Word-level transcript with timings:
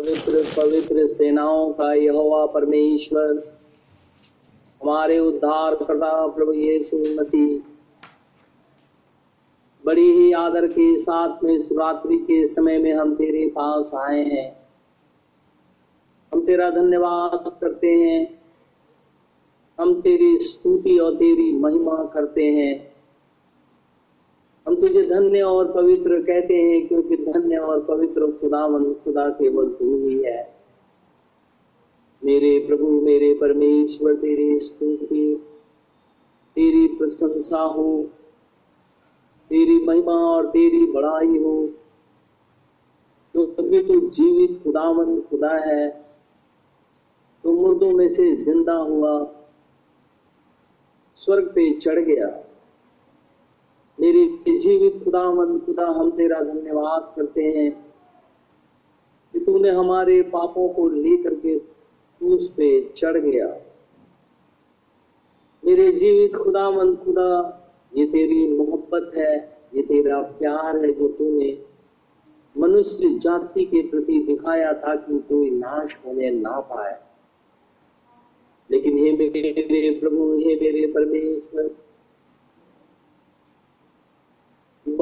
पवित्र 0.00 0.32
पवित्र 0.32 1.06
सेनाओं 1.06 1.72
का 1.72 1.92
यहोवा 1.92 2.46
परमेश्वर, 2.46 3.58
हमारे 4.82 5.18
उद्धार 5.18 5.74
करता 5.74 6.26
प्रभु 6.26 6.52
यीशु 6.52 6.96
मसीह। 6.96 7.60
बड़ी 9.86 10.12
ही 10.12 10.32
आदर 10.32 10.66
के 10.66 10.96
साथ 10.96 11.44
में 11.44 11.54
इस 11.54 11.72
रात्रि 11.72 12.16
के 12.16 12.46
समय 12.46 12.78
में 12.78 12.92
हम 12.92 13.14
तेरे 13.14 13.48
पास 13.48 13.90
आए 13.94 14.24
हैं। 14.24 14.68
हम 16.34 16.46
तेरा 16.46 16.70
धन्यवाद 16.70 17.58
करते 17.60 17.88
हैं। 17.88 18.42
हम 19.80 20.00
तेरी 20.00 20.38
स्तुति 20.38 20.98
और 20.98 21.14
तेरी 21.14 21.56
महिमा 21.56 22.10
करते 22.14 22.44
हैं। 22.44 22.89
हम 24.70 24.76
तुझे 24.76 25.02
धन्य 25.02 25.42
और 25.42 25.72
पवित्र 25.72 26.22
कहते 26.22 26.54
हैं, 26.54 26.88
क्योंकि 26.88 27.16
धन्य 27.16 27.56
और 27.56 27.84
पवित्र 27.84 28.32
खुदावन 28.32 28.94
खुदा 28.94 29.28
केवल 29.28 29.68
तू 29.68 29.96
ही 29.96 30.22
है। 30.22 30.54
मेरे 32.24 32.64
प्रभु, 32.68 32.86
मेरे 32.86 33.34
परमेश्वर, 33.34 34.14
तेरी 34.14 34.60
स्तुति, 34.60 35.42
तेरी 36.54 36.86
प्रशंसा 36.86 37.58
हो, 37.58 38.08
तेरी 39.48 39.86
महिमा 39.86 40.12
और 40.12 40.46
तेरी 40.46 40.86
बड़ाई 40.86 41.38
हो, 41.38 41.70
क्योंकि 43.34 43.82
तू 43.82 44.00
जीवित 44.00 44.62
खुदावन 44.62 45.20
खुदा 45.20 45.54
है। 45.54 45.88
तो 47.44 47.52
मुर्दों 47.52 47.90
में 47.90 48.08
से 48.08 48.32
ज़िंदा 48.32 48.74
हुआ, 48.74 49.30
स्वर्ग 51.16 51.44
पे 51.44 51.74
चढ़ 51.74 51.98
गया। 51.98 52.49
मेरे 54.00 54.58
जीवित 54.58 55.04
खुदावन 55.04 55.58
खुदा 55.58 55.86
हम 55.86 56.10
तेरा 56.10 56.40
धन्यवाद 56.40 57.12
करते 57.16 57.42
हैं 57.42 57.94
कि 59.32 59.38
तूने 59.38 59.70
हमारे 59.70 60.22
पापों 60.22 60.68
को 60.68 60.88
लेकर 60.88 61.34
के 61.34 61.60
उस 62.26 62.50
पे 62.50 62.90
चढ़ 62.96 63.16
गया। 63.16 63.46
मेरे 65.64 65.92
जीवित 65.92 66.36
खुदावन 66.36 66.96
खुदा, 66.96 67.56
ये 67.96 68.06
तेरी 68.06 68.48
मोहब्बत 68.48 69.12
है, 69.16 69.58
ये 69.74 69.82
तेरा 69.82 70.22
प्यार 70.22 70.84
है 70.84 70.92
जो 70.92 71.08
तूने 71.08 71.64
मनुष्य 72.58 73.08
जाति 73.08 73.64
के 73.64 73.82
प्रति 73.82 74.24
दिखाया 74.26 74.72
था 74.72 74.96
कि 74.96 75.18
कोई 75.18 75.50
नाश 75.50 76.02
होने 76.06 76.30
ना 76.30 76.60
पाए। 76.60 76.98
लेकिन 78.70 78.98
हे 78.98 79.12
मेरे 79.12 79.98
प्रभु, 80.00 80.32
हे 80.32 80.54
मेरे 80.56 80.92
परमेश्वर 80.92 81.89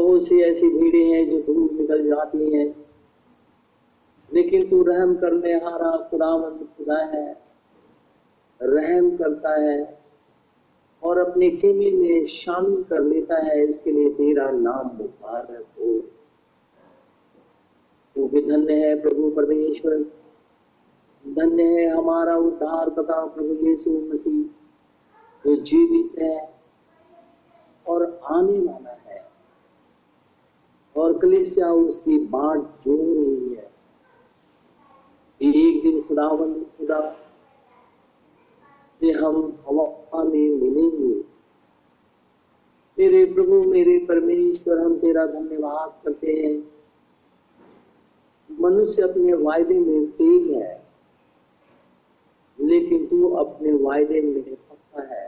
बहुत 0.08 0.26
सी 0.26 0.40
ऐसी 0.40 0.68
भीड़े 0.68 1.04
हैं 1.04 1.30
जो 1.30 1.42
दूर 1.42 1.72
निकल 1.72 2.06
जाती 2.06 2.54
हैं? 2.54 2.86
लेकिन 4.34 4.68
तू 4.68 4.82
रहम 4.82 5.14
करने 5.14 5.52
हारा 5.52 6.08
खुदावंद 6.10 6.68
खुदा 6.78 7.04
है। 7.04 7.42
रहम 8.62 9.16
करता 9.16 9.60
है 9.60 10.02
और 11.02 11.18
अपने 11.18 11.50
खेमे 11.50 11.90
में 11.90 12.24
शामिल 12.24 12.82
कर 12.82 13.00
लेता 13.00 13.34
है। 13.34 13.68
इसके 13.68 13.92
लिए 13.92 14.10
तेरा 14.10 14.50
नाम 14.50 14.96
मुबारक 14.96 15.66
हो। 15.80 16.00
तू 18.14 18.28
भी 18.28 18.42
धन्य 18.42 18.74
है 18.74 19.02
प्रभु 19.02 19.30
परमेश्वर। 19.30 19.96
धन्य 21.28 21.62
है 21.62 21.86
हमारा 21.86 22.36
उद्धार 22.36 22.88
तथा 22.88 23.26
प्रभु 23.26 23.54
यीशु 23.54 23.90
मसीह, 23.90 24.42
जो 25.46 25.56
जीवित 25.56 26.22
है 26.22 26.54
और 27.88 28.20
आने 28.24 28.58
वाला 28.58 28.87
और 30.98 31.18
कलिसिया 31.18 31.70
उसकी 31.72 32.18
बाट 32.26 32.58
जोड़ 32.58 33.16
रही 33.18 33.54
है। 33.54 33.66
एक 35.40 35.82
दिन 35.82 36.00
खुदावंद 36.02 36.64
खुदा 36.78 37.00
से 39.00 39.10
हम 39.12 39.36
हवा 39.68 40.22
में 40.24 40.48
मिलेंगे। 40.52 41.14
मेरे 42.98 43.24
प्रभु, 43.24 43.62
मेरे 43.62 43.98
परमेश्वर, 43.98 44.78
हम 44.78 44.96
तेरा 44.98 45.26
धन्यवाद 45.26 45.94
करते 46.04 46.32
हैं। 46.32 46.56
मनुष्य 48.50 49.02
अपने 49.02 49.32
वायदे 49.34 49.78
में 49.80 50.06
फेल 50.06 50.54
है, 50.54 50.82
लेकिन 52.58 53.06
तू 53.06 53.28
अपने 53.36 53.72
वायदे 53.74 54.20
में 54.20 54.42
पक्का 54.42 55.02
है। 55.14 55.27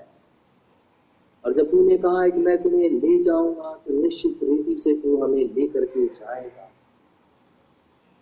और 1.50 1.56
जब 1.56 1.70
तूने 1.70 1.96
कहा 1.98 2.22
है 2.22 2.30
कि 2.30 2.38
मैं 2.38 2.62
तुम्हें 2.62 2.90
ले 2.90 3.22
जाऊँगा 3.22 3.80
तो 3.86 4.02
निश्चित 4.02 4.38
रीति 4.42 4.76
से 4.76 4.92
तू 4.94 5.16
हमें 5.16 5.54
लेकर 5.54 5.84
के 5.84 6.06
जाएगा। 6.06 6.72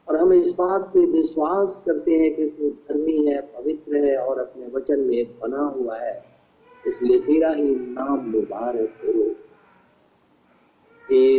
और 0.08 0.16
हम 0.16 0.32
इस 0.32 0.50
बात 0.50 0.82
पे 0.94 1.06
विश्वास 1.06 1.82
करते 1.86 2.10
हैं 2.10 2.36
कि 2.36 2.46
तू 2.46 2.70
धर्मी 2.70 3.26
है, 3.26 3.40
पवित्र 3.40 3.96
है 3.96 4.16
और 4.16 4.38
अपने 4.38 4.66
वचन 4.66 5.00
में 5.00 5.26
बना 5.42 5.62
हुआ 5.62 5.98
है। 5.98 6.24
इसलिए 6.86 7.20
तेरा 7.20 7.50
ही 7.50 7.76
नाम 7.76 8.30
मुबारक 8.30 8.88
हो। 8.88 9.34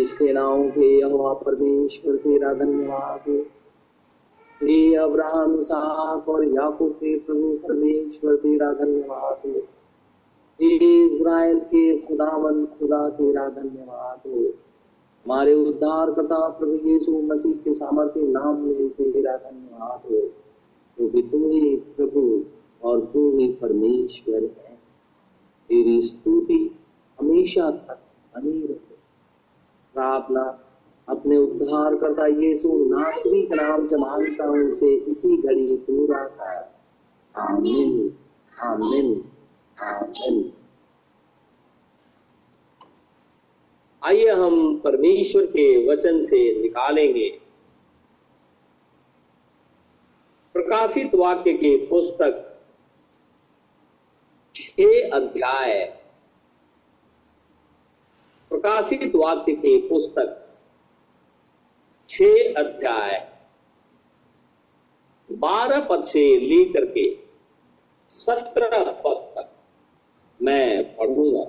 सेनाओं 0.03 0.69
के 0.69 0.99
यहोवा 0.99 1.33
परमेश्वर, 1.33 2.15
तेरा 2.15 2.53
धन्यवाद। 2.53 3.29
हो 3.29 4.95
अब्राहम, 4.95 5.59
इसहाक 5.59 6.29
और 6.29 6.45
याकूब 6.45 6.91
के 6.91 7.19
प्रभु 7.19 7.59
परमेश्वर, 7.67 8.35
तेरा 8.35 8.73
धन्यवाद। 8.73 9.51
हो 9.51 9.61
इज़राइल 10.61 11.59
के 11.59 11.97
खुदावन, 11.97 12.65
खुदा 12.65 13.09
तेरा 13.09 13.49
धन्यवाद 13.49 14.29
हो। 14.29 14.53
हमारे 15.25 15.53
उद्धार 15.53 16.11
करता 16.11 16.49
प्रभु 16.49 16.89
यीशु 16.89 17.21
मसीह 17.21 17.53
के 17.53 17.73
सामर्थ्य 17.73 18.21
नाम 18.21 18.61
में 18.61 18.89
तेरा 18.89 19.37
धन्यवाद 19.37 20.11
हो। 20.11 20.27
क्योंकि 20.97 21.21
तू 21.21 21.49
ही 21.49 21.75
प्रभु 21.75 22.43
और 22.87 22.99
तू 22.99 23.37
ही 23.37 23.47
परमेश्वर 23.53 24.35
है। 24.35 24.79
तेरी 25.69 26.01
स्तुति 26.01 26.75
हमेशा 27.19 27.71
तक 27.71 27.99
बनी 28.35 28.61
रहे। 28.61 28.95
प्रार्थना 29.93 30.59
अपने 31.09 31.37
उद्धार 31.37 31.95
करता 31.95 32.25
यीशु 32.25 32.69
नासरी 32.73 33.41
का 33.41 33.55
नाम 33.55 33.87
से 33.87 33.95
माँगता 33.95 34.47
हूँ, 34.47 34.57
उसे 34.57 34.93
इसी 34.95 35.37
घड़ी 35.37 35.75
पूरा 35.75 36.25
कर 36.25 36.71
आमीन 37.39 38.13
आमीन। 38.63 39.28
आइए 44.03 44.29
हम 44.29 44.77
परमेश्वर 44.77 45.45
के 45.45 45.87
वचन 45.87 46.23
से 46.23 46.61
निकालेंगे। 46.61 47.29
प्रकाशित 50.53 51.15
वाक्य 51.15 51.53
के 51.53 51.87
पुस्तक 51.87 52.59
छह 54.55 55.09
अध्याय। 55.13 55.85
प्रकाशित 58.49 59.15
वाक्य 59.15 59.53
के 59.53 59.89
पुस्तक 59.89 60.57
छह 62.09 62.53
अध्याय। 62.57 63.39
बारह 65.31 65.79
पद 65.81 66.03
से 66.03 66.39
लेकर 66.39 66.85
के 66.85 67.19
सत्रह 68.09 68.91
पद 68.91 69.33
तक। 69.37 69.48
मैं 70.39 70.95
पढ़ूँगा। 70.97 71.43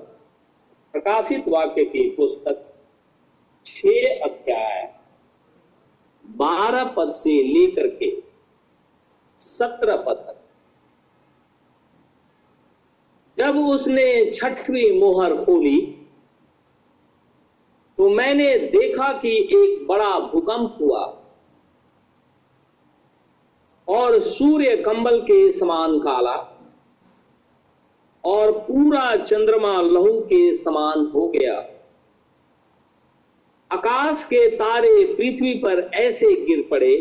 प्रकाशित 0.95 1.49
वाक्य 1.49 1.85
की 1.85 2.09
पुस्तक 2.11 2.67
छह 3.67 4.25
अध्याय। 4.25 4.89
बारह 6.25 6.85
पद 6.97 7.13
से 7.13 7.43
लेकर 7.43 7.87
के 7.95 8.11
सत्रह 9.41 9.97
पद 9.97 10.25
तक। 10.29 10.37
जब 13.39 13.59
उसने 13.59 14.31
छठवीं 14.31 15.01
मोहर 15.01 15.37
खोली 15.45 15.81
तो 17.99 18.09
मैंने 18.11 18.57
देखा 18.69 19.13
कि 19.13 19.31
एक 19.55 19.87
बड़ा 19.87 20.19
भूकंप 20.21 20.79
हुआ 20.81 21.03
और 23.89 24.19
सूर्य 24.21 24.77
कंबल 24.77 25.21
के 25.21 25.51
समान 25.51 25.99
काला। 25.99 26.50
और 28.25 28.53
पूरा 28.53 29.15
चंद्रमा 29.17 29.75
लहू 29.83 30.21
के 30.21 30.53
समान 30.55 31.07
हो 31.07 31.29
गया। 31.29 31.55
आकाश 33.71 34.25
के 34.25 34.47
तारे 34.51 35.05
पृथ्वी 35.07 35.55
पर 35.55 35.91
ऐसे 35.95 36.35
गिर 36.47 36.67
पड़े, 36.71 36.97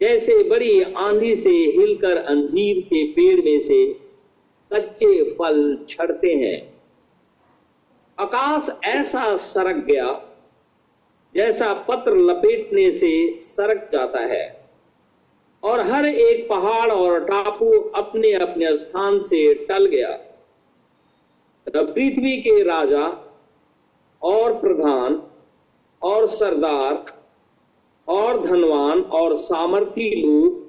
जैसे 0.00 0.42
बड़ी 0.42 0.80
आंधी 0.82 1.34
से 1.34 1.50
हिलकर 1.50 2.16
अंजीर 2.16 2.80
के 2.80 3.04
पेड़ 3.12 3.44
में 3.44 3.60
से 3.60 3.84
कच्चे 4.70 5.22
फल 5.30 5.84
छड़ते 5.88 6.34
हैं। 6.34 6.74
आकाश 8.18 8.68
ऐसा 8.86 9.36
सरक 9.36 9.84
गया 9.84 10.12
जैसा 11.34 11.72
पत्र 11.88 12.16
लपेटने 12.16 12.90
से 12.90 13.10
सरक 13.42 13.88
जाता 13.92 14.20
है। 14.24 14.57
और 15.62 15.80
हर 15.80 16.06
एक 16.06 16.48
पहाड़ 16.48 16.90
और 16.92 17.24
टापू 17.24 17.70
अपने 17.96 18.32
अपने 18.32 18.74
स्थान 18.76 19.18
से 19.20 19.54
टल 19.54 19.86
गया। 19.86 20.10
पृथ्वी 21.66 22.36
के 22.36 22.62
राजा 22.62 23.06
और 24.22 24.54
प्रधान 24.60 25.22
और 26.02 26.26
सरदार 26.26 27.16
और 28.08 28.42
धनवान 28.46 29.00
और 29.00 29.34
सामर्थी 29.36 30.10
लोग 30.10 30.66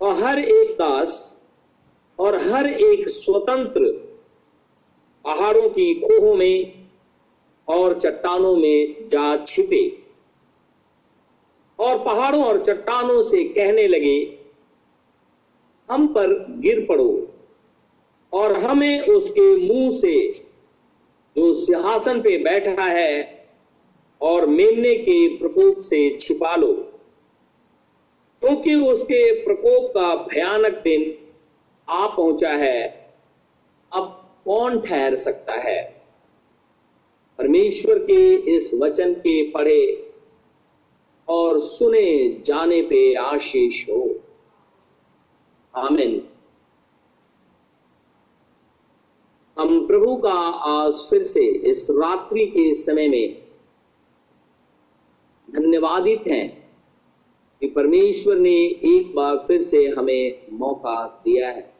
और 0.00 0.14
हर 0.14 0.38
एक 0.38 0.70
दास 0.70 1.36
और 2.18 2.36
हर 2.42 2.68
एक 2.68 3.08
स्वतंत्र 3.08 3.92
पहाड़ों 5.24 5.68
की 5.68 5.94
खोहों 5.94 6.34
में 6.34 6.86
और 7.68 7.98
चट्टानों 7.98 8.56
में 8.56 9.08
जा 9.08 9.44
छिपे। 9.44 10.05
और 11.78 11.98
पहाड़ों 11.98 12.44
और 12.44 12.62
चट्टानों 12.64 13.22
से 13.22 13.44
कहने 13.44 13.86
लगे, 13.86 14.38
हम 15.90 16.06
पर 16.06 16.46
गिर 16.48 16.86
पड़ो 16.88 17.34
और 18.32 18.52
हमें 18.52 19.00
उसके 19.00 19.56
मुँह 19.56 19.90
से, 19.90 20.44
जो 21.36 21.52
सिंहासन 21.52 22.20
पे 22.20 22.36
बैठा 22.38 22.82
है 22.82 23.46
और 24.20 24.46
मेमने 24.46 24.94
के 24.94 25.36
प्रकोप 25.36 25.80
से 25.80 26.16
छिपा 26.20 26.56
लो। 26.56 26.72
क्योंकि 28.42 28.74
तो 28.76 28.86
उसके 28.86 29.44
प्रकोप 29.44 29.90
का 29.90 30.14
भयानक 30.14 30.72
दिन 30.72 31.14
आ 31.88 32.06
पहुँचा 32.06 32.50
है, 32.50 33.12
अब 33.92 34.30
कौन 34.44 34.80
ठहर 34.80 35.16
सकता 35.16 35.52
है? 35.52 35.82
परमेश्वर 37.38 37.98
के 37.98 38.34
इस 38.34 38.74
वचन 38.74 39.14
के 39.14 39.50
पढ़े 39.50 40.05
और 41.28 41.60
सुने 41.60 42.40
जाने 42.40 42.82
पे 42.82 43.14
आशीष 43.14 43.88
हो। 43.88 44.20
आमिन। 45.76 46.28
हम 49.58 49.86
प्रभु 49.86 50.16
का 50.16 50.34
आज 50.50 50.94
फिर 50.94 51.22
से 51.22 51.44
इस 51.44 51.90
रात्रि 51.90 52.46
के 52.46 52.74
समय 52.74 53.08
में 53.08 53.46
धन्यवादित 55.50 56.24
हैं 56.28 56.74
कि 57.60 57.68
परमेश्वर 57.68 58.36
ने 58.36 58.56
एक 58.66 59.14
बार 59.14 59.36
फिर 59.36 59.62
से 59.62 59.88
हमें 59.88 60.46
मौका 60.52 61.22
दिया 61.24 61.48
है 61.48 61.74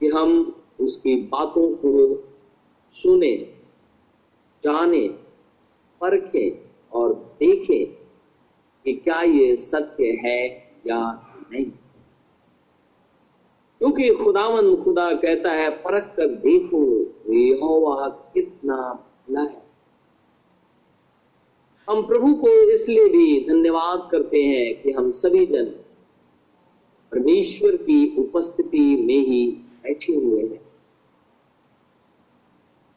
कि 0.00 0.08
हम 0.08 0.62
उसकी 0.80 1.16
बातों 1.16 1.76
को 1.76 2.16
सुने, 2.92 3.36
जाने, 4.64 5.08
परखें। 6.00 6.63
और 6.94 7.36
देखें 7.40 7.86
कि 8.84 8.92
क्या 8.92 9.20
ये 9.22 9.56
सत्य 9.56 10.04
है 10.04 10.46
या 10.86 11.30
नहीं। 11.52 11.64
क्योंकि 13.78 14.14
खुदावन 14.14 14.76
खुदा 14.76 15.12
कहता 15.12 15.52
है, 15.52 15.70
परख 15.70 16.14
कर 16.16 16.26
देखो 16.26 17.02
यहोवा 17.32 18.08
कितना 18.08 19.06
भला 19.28 19.40
है। 19.40 19.64
हम 21.90 22.06
प्रभु 22.06 22.34
को 22.34 22.48
इसलिए 22.48 23.08
भी 23.08 23.48
धन्यवाद 23.48 24.08
करते 24.12 24.42
हैं 24.42 24.82
कि 24.82 24.92
हम 24.92 25.10
सभी 25.10 25.46
जन 25.46 25.64
परमेश्वर 27.12 27.76
की 27.76 28.16
उपस्थिति 28.16 28.96
में 28.96 29.18
ही 29.18 29.50
बैठे 29.50 30.12
हुए 30.12 30.42
हैं। 30.42 30.72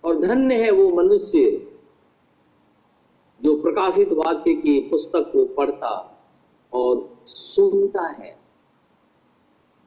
और 0.03 0.19
धन्य 0.19 0.55
है 0.55 0.71
वो 0.71 0.89
मनुष्य 0.89 1.66
जो 3.43 3.61
प्रकाशित 3.61 4.09
वाक्य 4.11 4.53
की 4.53 4.79
पुस्तक 4.79 5.29
को 5.33 5.45
पढ़ता 5.45 6.23
और 6.73 7.17
सुनता 7.25 8.07
है, 8.07 8.39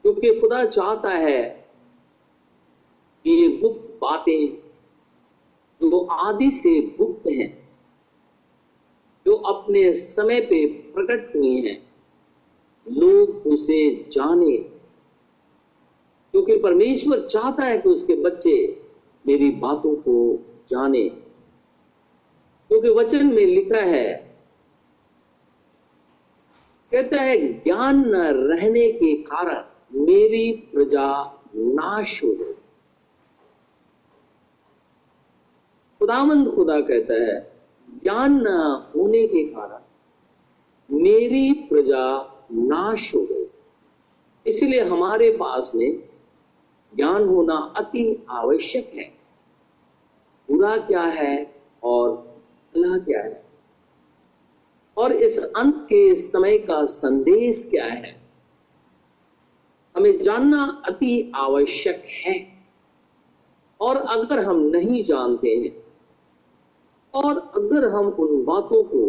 क्योंकि 0.02 0.40
खुदा 0.40 0.64
चाहता 0.64 1.10
है 1.10 1.70
कि 3.24 3.30
ये 3.30 3.56
गुप्त 3.56 3.98
बातें 4.02 4.70
जो 5.82 6.06
आदि 6.06 6.50
से 6.50 6.82
गुप्त 6.82 7.28
हैं, 7.28 7.68
जो 9.26 9.34
अपने 9.36 9.92
समय 9.92 10.40
पे 10.40 10.66
प्रकट 10.66 11.36
हुई 11.36 11.60
हैं, 11.60 11.90
लोग 12.88 13.46
उसे 13.46 14.08
जाने। 14.12 14.56
क्योंकि 16.32 16.58
परमेश्वर 16.58 17.26
चाहता 17.26 17.64
है 17.64 17.78
कि 17.78 17.88
उसके 17.88 18.14
बच्चे 18.14 18.82
मेरी 19.26 19.50
बातों 19.50 19.96
को 19.96 20.38
जाने। 20.68 21.29
क्योंकि 22.70 22.88
वचन 22.88 23.26
में 23.26 23.46
लिखा 23.46 23.80
है, 23.80 24.38
कहता 26.92 27.20
है, 27.20 27.52
ज्ञान 27.52 27.96
न 28.08 28.14
रहने 28.16 28.92
के 28.92 29.16
कारण 29.16 29.64
मेरी 29.94 30.52
प्रजा 30.52 31.38
नाश 31.56 32.24
हो 32.24 32.32
गई। 32.32 32.52
खुदामंद 35.98 36.54
खुदा 36.54 36.80
कहता 36.80 37.14
है, 37.14 37.60
ज्ञान 38.02 38.32
न 38.32 38.46
होने 38.96 39.26
के 39.26 39.44
कारण 39.44 39.82
मेरी 40.96 41.52
प्रजा 41.52 42.36
नाश 42.52 43.14
हो 43.14 43.20
गई। 43.20 43.50
इसलिए 44.46 44.80
हमारे 44.80 45.30
पास 45.30 45.72
में 45.74 46.08
ज्ञान 46.96 47.28
होना 47.28 47.72
अति 47.76 48.26
आवश्यक 48.30 48.90
है। 48.94 49.14
बुरा 50.50 50.76
क्या 50.76 51.02
है 51.02 51.62
और 51.82 52.29
भला 52.74 52.98
क्या 52.98 53.22
है? 53.22 53.44
और 54.96 55.12
इस 55.12 55.38
अंत 55.38 55.74
के 55.84 56.14
समय 56.14 56.58
का 56.58 56.84
संदेश 56.84 57.66
क्या 57.70 57.84
है? 57.84 58.14
हमें 59.94 60.20
जानना 60.22 60.82
अति 60.86 61.32
आवश्यक 61.36 62.04
है। 62.26 62.36
और 63.80 63.96
अगर 63.96 64.38
हम 64.38 64.60
नहीं 64.66 65.02
जानते 65.02 65.48
हैं, 65.48 65.72
और 67.14 67.38
अगर 67.56 67.88
हम 67.88 68.08
उन 68.08 68.44
बातों 68.44 68.82
को 68.84 69.00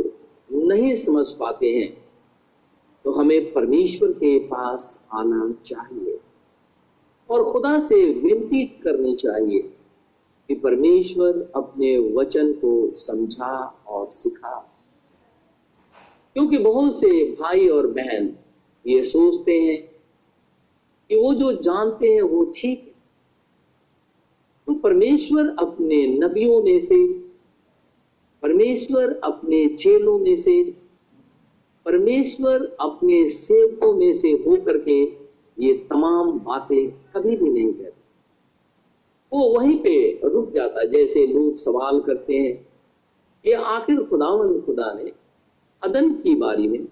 नहीं 0.66 0.94
समझ 0.94 1.26
पाते 1.32 1.70
हैं 1.70 1.92
तो 3.06 3.12
हमें 3.12 3.54
परमेश्वर 3.54 4.12
के 4.12 4.38
पास 4.40 4.84
आना 5.14 5.52
चाहिए 5.66 6.20
और 7.30 7.52
खुदा 7.52 7.80
से 7.80 7.96
विनती 8.14 8.66
करनी 8.84 9.16
चाहिए। 9.16 9.62
कि 10.52 10.56
परमेश्वर 10.56 11.52
अपने 11.56 11.98
वचन 11.98 12.54
को 12.54 12.94
समझा 12.94 13.84
और 13.88 14.10
सिखा। 14.10 14.80
क्योंकि 16.34 16.58
बहुत 16.58 17.00
से 17.00 17.38
भाई 17.40 17.68
और 17.68 17.88
बहन 17.88 18.36
ये 18.88 19.04
सोचते 19.04 19.60
हैं 19.60 19.92
कि 21.10 21.16
वो 21.16 21.34
जो 21.34 21.52
जानते 21.52 22.08
हैं 22.08 22.22
वो 22.22 22.52
ठीक 22.56 22.80
है। 22.80 22.94
तो 24.68 24.74
परमेश्वर 24.74 25.56
अपने 25.60 26.08
नबियों 26.08 26.64
में 26.64 26.80
से, 26.80 27.08
परमेश्वर 28.42 29.22
अपने 29.24 29.68
चेलों 29.68 30.20
में 30.20 30.36
से, 30.36 30.64
परमेश्वर 31.86 32.78
अपने 32.82 33.28
सेवकों 33.28 33.94
में 33.94 34.14
से 34.14 34.32
होकर 34.32 34.78
के 34.78 35.04
ये 35.60 35.74
तमाम 35.74 36.32
बातें 36.32 36.92
कभी 36.92 37.36
भी 37.36 37.50
नहीं 37.50 37.74
कहते। 37.74 38.01
वो 39.34 39.60
वहीं 39.60 39.78
पे 39.80 40.22
रुक 40.28 40.52
जाता 40.52 40.84
जैसे 40.84 41.28
लोग 41.28 41.56
सवाल 41.56 42.02
करते 42.02 42.36
हैं। 42.36 42.68
ये 43.46 43.54
आखिर 43.54 44.04
खुदावन 44.04 44.62
खुदा 44.62 44.94
ने 44.94 45.12
अदन 45.84 46.14
की 46.14 46.36
बारी 46.36 46.68
में 46.68 46.88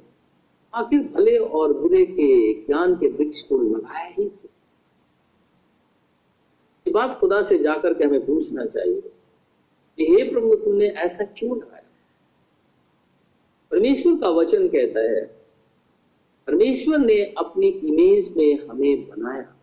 आखिर 0.73 0.99
भले 0.99 1.37
और 1.37 1.73
बुरे 1.73 2.05
के 2.05 2.53
ज्ञान 2.53 2.95
के 2.95 3.07
वृक्ष 3.07 3.41
को 3.41 3.57
लगाया 3.57 4.05
ही 4.05 4.23
ये 6.87 6.91
बात 6.91 7.19
खुदा 7.19 7.41
से 7.41 7.59
जाकर 7.59 7.93
के 7.93 8.03
हमें 8.03 8.25
पूछना 8.25 8.65
चाहिए 8.65 9.01
कि 9.97 10.05
हे 10.05 10.31
प्रभु, 10.31 10.55
तुमने 10.55 10.87
ऐसा 10.87 11.25
क्यों 11.25 11.57
लगाया? 11.57 11.83
परमेश्वर 13.71 14.15
का 14.15 14.29
वचन 14.29 14.67
कहता 14.67 14.99
है, 14.99 15.25
परमेश्वर 16.47 16.97
ने 16.97 17.33
अपनी 17.37 17.67
इमेज 17.67 18.33
में 18.37 18.67
हमें 18.67 19.09
बनाया। 19.09 19.55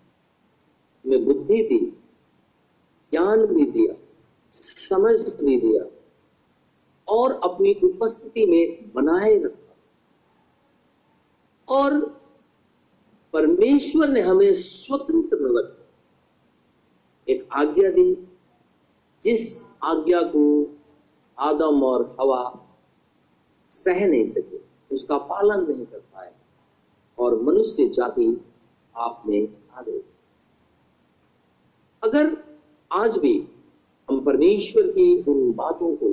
हमें 1.06 1.24
बुद्धि 1.24 1.62
दी 1.62 1.95
ज्ञान 3.10 3.46
भी 3.46 3.64
दिया, 3.70 3.94
समझ 4.52 5.44
भी 5.44 5.60
दिया, 5.60 5.84
और 7.08 7.40
अपनी 7.44 7.74
उपस्थिति 7.74 8.46
में 8.46 8.92
बनाए 8.92 9.38
रखा। 9.38 9.76
और 11.68 12.20
परमेश्वर 13.32 14.08
ने 14.08 14.20
हमें 14.20 14.54
स्वतंत्र 14.54 15.38
रखा। 15.42 15.86
एक 17.28 17.48
आज्ञा 17.52 17.90
दी, 17.90 18.28
जिस 19.22 19.66
आज्ञा 19.82 20.20
को 20.20 20.76
आदम 21.38 21.82
और 21.84 22.16
हवा 22.20 22.68
सह 23.70 24.06
नहीं 24.08 24.24
सके, 24.24 24.60
उसका 24.92 25.18
पालन 25.18 25.72
नहीं 25.72 25.86
कर 25.86 25.98
पाए, 25.98 26.34
और 27.18 27.42
मनुष्य 27.42 27.88
जाति 27.88 28.44
आप 28.96 29.22
में 29.26 29.48
आ 29.72 29.82
गई। 29.82 30.00
अगर 32.02 32.45
आज 32.96 33.18
भी 33.18 33.32
हम 34.08 34.20
परमेश्वर 34.24 34.86
की 34.88 35.06
उन 35.22 35.52
बातों 35.52 35.94
को 35.96 36.08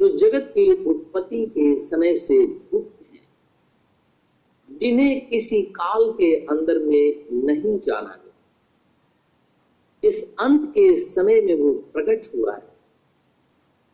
जो 0.00 0.08
जगत 0.16 0.50
की 0.54 0.84
उत्पत्ति 0.84 1.44
के 1.46 1.76
समय 1.76 2.14
से 2.14 2.46
गुप्त 2.46 3.06
हैं, 3.12 4.78
जिन्हें 4.78 5.28
किसी 5.28 5.62
काल 5.62 6.10
के 6.12 6.34
अंदर 6.46 6.78
में 6.78 7.24
नहीं 7.44 7.78
जाना 7.78 8.14
गया 8.14 8.32
इस 10.02 10.34
अंत 10.40 10.70
के 10.70 10.94
समय 10.94 11.40
में 11.40 11.54
वो 11.54 11.72
प्रकट 11.92 12.26
हुआ 12.36 12.54
है 12.54 12.72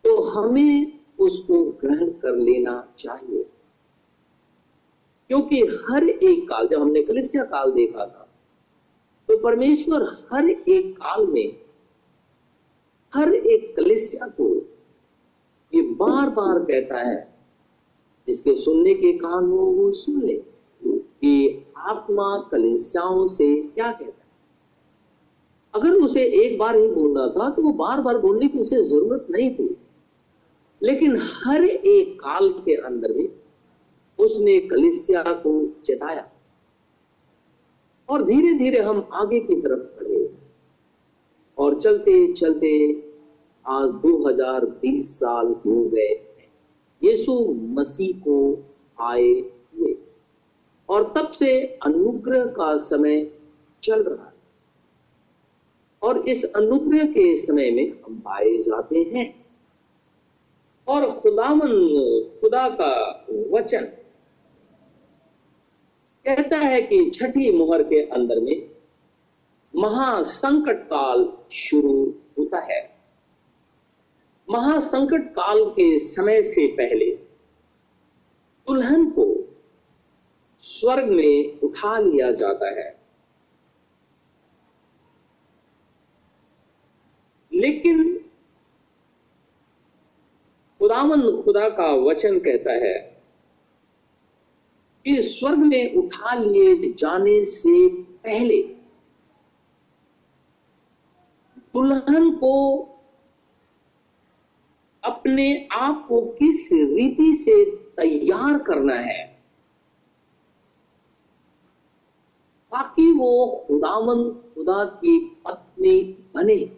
तो 0.04 0.20
हमें 0.22 1.00
उसको 1.18 1.64
ग्रहण 1.80 2.10
कर 2.20 2.36
लेना 2.36 2.74
चाहिए। 2.98 3.42
क्योंकि 5.30 5.60
हर 5.60 6.08
एक 6.08 6.48
काल, 6.48 6.68
जब 6.68 6.80
हमने 6.80 7.02
कलिसिया 7.02 7.44
काल 7.44 7.70
देखा 7.72 8.06
था 8.06 8.19
तो 9.30 9.36
परमेश्वर 9.38 10.02
हर 10.32 10.48
एक 10.50 10.96
काल 10.96 11.26
में, 11.26 11.60
हर 13.14 13.32
एक 13.32 13.76
कलिसिया 13.76 14.28
को 14.28 14.54
ये 15.74 15.82
बार 15.82 16.30
बार 16.30 16.58
कहता 16.58 16.98
है। 16.98 17.38
जिसके 18.26 18.54
सुनने 18.54 18.94
के 18.94 19.12
कान 19.12 19.44
हो, 19.44 19.58
वो 19.58 19.92
सुन 19.92 20.22
ले 20.22 20.42
कि 20.84 21.64
आत्मा 21.76 22.48
कलिसियाओं 22.52 23.26
से 23.26 23.62
क्या 23.62 23.92
कहता 23.92 24.24
है। 24.24 24.28
अगर 25.74 25.92
उसे 25.92 26.24
एक 26.24 26.58
बार 26.58 26.76
ही 26.76 26.88
बोलना 26.90 27.26
था 27.28 27.50
तो 27.50 27.62
वो 27.62 27.72
बार 27.72 28.00
बार 28.00 28.18
बोलने 28.18 28.48
की 28.48 28.58
उसे 28.58 28.82
ज़रूरत 28.82 29.26
नहीं 29.30 29.54
थी। 29.54 29.76
लेकिन 30.82 31.16
हर 31.46 31.64
एक 31.64 32.20
काल 32.20 32.48
के 32.48 32.74
अंदर 32.74 33.12
में 33.12 33.28
उसने 34.18 34.58
कलिसिया 34.60 35.22
को 35.22 35.66
चेताया 35.84 36.28
और 38.10 38.22
धीरे 38.22 38.52
धीरे 38.58 38.78
हम 38.78 39.08
आगे 39.12 39.40
की 39.40 39.54
तरफ़ 39.54 39.78
बढ़े। 39.78 40.30
और 41.58 41.80
चलते 41.80 42.32
चलते 42.32 42.92
आज 43.66 43.88
2020 43.90 45.10
साल 45.20 45.46
हो 45.46 45.88
गए 45.88 46.26
यीशु 47.04 47.52
मसीह 47.52 48.18
को 48.18 48.58
आए 49.00 49.32
हुए। 49.32 49.96
और 50.88 51.12
तब 51.16 51.30
से 51.30 51.62
अनुग्रह 51.62 52.46
का 52.46 52.76
समय 52.76 53.30
चल 53.82 54.02
रहा 54.02 54.26
है। 54.26 54.34
और 56.02 56.18
इस 56.18 56.44
अनुग्रह 56.44 57.04
के 57.04 57.34
समय 57.34 57.70
में 57.70 57.92
हम 58.06 58.18
पाए 58.18 58.58
जाते 58.58 59.02
हैं। 59.02 59.46
और 60.88 61.10
खुदावन, 61.10 61.68
खुदा 62.40 62.68
का 62.68 63.24
वचन 63.50 63.88
कहता 66.30 66.58
है 66.58 66.82
कि 66.82 67.10
छठी 67.10 67.52
मुहर 67.52 67.82
के 67.82 68.06
अंदर 68.06 68.40
में 68.40 68.70
महासंकट 69.76 70.84
काल 70.84 71.32
शुरू 71.52 72.14
होता 72.38 72.58
है। 72.72 72.98
महासंकट 74.50 75.30
काल 75.30 75.64
के 75.64 75.98
समय 75.98 76.42
से 76.42 76.66
पहले 76.66 77.06
दुल्हन 78.66 79.10
को 79.10 79.54
स्वर्ग 80.62 81.08
में 81.08 81.60
उठा 81.60 81.98
लिया 81.98 82.32
जाता 82.32 82.70
है। 82.70 83.00
लेकिन 87.52 88.24
खुदावन 90.78 91.42
खुदा 91.42 91.68
का 91.68 91.94
वचन 91.94 92.38
कहता 92.38 92.72
है 92.72 93.09
कि 95.04 95.22
स्वर्ग 95.22 95.58
में 95.58 95.94
उठा 95.94 96.34
लिए 96.34 96.92
जाने 96.92 97.44
से 97.44 97.88
पहले 98.02 98.62
दुल्हन 101.58 102.30
को 102.30 102.80
अपने 105.04 105.68
आप 105.72 106.06
को 106.08 106.20
किस 106.20 106.70
रीति 106.72 107.34
से 107.34 107.76
तैयार 107.76 108.58
करना 108.58 108.94
है? 108.94 109.26
ताकि 112.72 113.12
वो 113.12 113.64
खुदावन 113.68 114.30
खुदा 114.30 114.84
की 114.84 115.18
पत्नी 115.18 116.24
बने। 116.34 116.76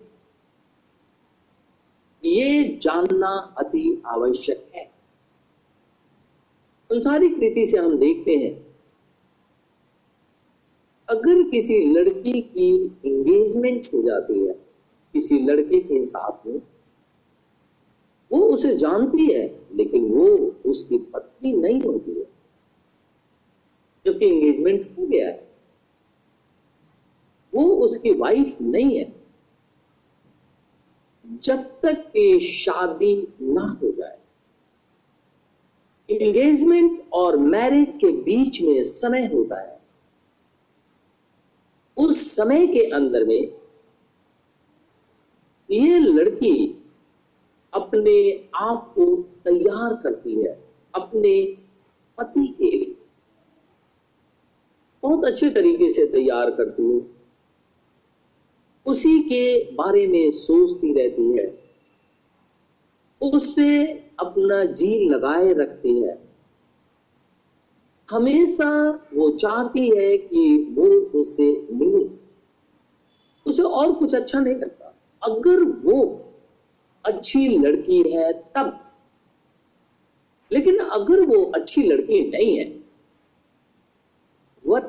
ये 2.24 2.78
जानना 2.82 3.54
अति 3.58 4.02
आवश्यक 4.06 4.72
है। 4.74 4.91
संसारिक 6.92 7.38
रीति 7.38 7.66
से 7.66 7.78
हम 7.78 7.98
देखते 7.98 8.36
हैं। 8.36 8.76
अगर 11.08 11.50
किसी 11.50 11.86
लड़की 11.86 12.40
की 12.40 12.86
एंगेजमेंट 12.86 13.86
हो 13.94 14.02
जाती 14.02 14.46
है, 14.46 14.52
किसी 15.12 15.38
लड़के 15.38 15.80
के 15.80 16.02
साथ 16.02 16.46
में, 16.46 16.62
वो 18.32 18.40
उसे 18.40 18.76
जानती 18.76 19.32
है, 19.32 19.60
लेकिन 19.74 20.06
वो 20.06 20.26
उसकी 20.70 20.98
पत्नी 20.98 21.52
नहीं 21.52 21.80
होती 21.80 22.10
है। 22.10 22.24
जबकि 24.06 24.26
एंगेजमेंट 24.26 24.98
हो 24.98 25.06
गया 25.06 25.28
है, 25.28 25.48
वो 27.54 27.64
उसकी 27.64 28.12
वाइफ 28.12 28.60
नहीं 28.62 28.98
है। 28.98 29.22
जब 31.26 31.58
तक 31.58 32.10
कि 32.12 32.40
शादी 32.40 33.28
ना 33.42 33.78
हो 33.82 33.91
एंगेजमेंट 36.12 37.04
और 37.12 37.36
मैरिज 37.36 37.96
के 37.96 38.06
बीच 38.06 38.62
में 38.62 38.82
समय 38.82 39.26
होता 39.26 39.60
है। 39.60 39.80
उस 41.96 42.36
समय 42.36 42.66
के 42.66 42.90
अंदर 42.90 43.24
में 43.24 43.52
ये 45.70 45.98
लड़की 45.98 46.84
अपने 47.74 48.48
आप 48.54 48.92
को 48.94 49.16
तैयार 49.16 49.94
करती 49.94 50.34
है, 50.34 50.64
अपने 50.94 51.56
पति 52.18 52.54
के 52.58 52.76
लिए। 52.76 52.94
बहुत 55.02 55.24
अच्छे 55.24 55.50
तरीके 55.50 55.88
से 55.88 56.06
तैयार 56.06 56.50
करती 56.50 56.82
है। 56.82 57.00
उसी 58.86 59.18
के 59.18 59.72
बारे 59.72 60.06
में 60.06 60.30
सोचती 60.30 60.94
रहती 60.94 61.38
है। 61.38 61.62
उससे 63.20 64.01
अपना 64.18 64.64
जी 64.64 65.08
लगाए 65.08 65.52
रखती 65.52 66.02
है। 66.02 66.28
हमेशा 68.10 68.90
वो 69.14 69.30
चाहती 69.30 69.96
है 69.96 70.18
कि 70.18 70.66
वो 70.72 70.84
उसे 71.20 71.66
मिले। 71.72 72.10
उसे 73.46 73.62
और 73.62 73.92
कुछ 73.92 74.14
अच्छा 74.14 74.40
नहीं 74.40 74.54
लगता। 74.54 74.94
अगर 75.22 75.62
वो 75.62 76.24
अच्छी 77.04 77.58
लड़की 77.58 78.12
है, 78.12 78.32
तब। 78.32 78.78
लेकिन 80.52 80.78
अगर 80.78 81.20
वो 81.20 81.44
अच्छी 81.44 81.82
लड़की 81.82 82.30
नहीं 82.30 82.58
है 82.58 82.82
वह 84.66 84.80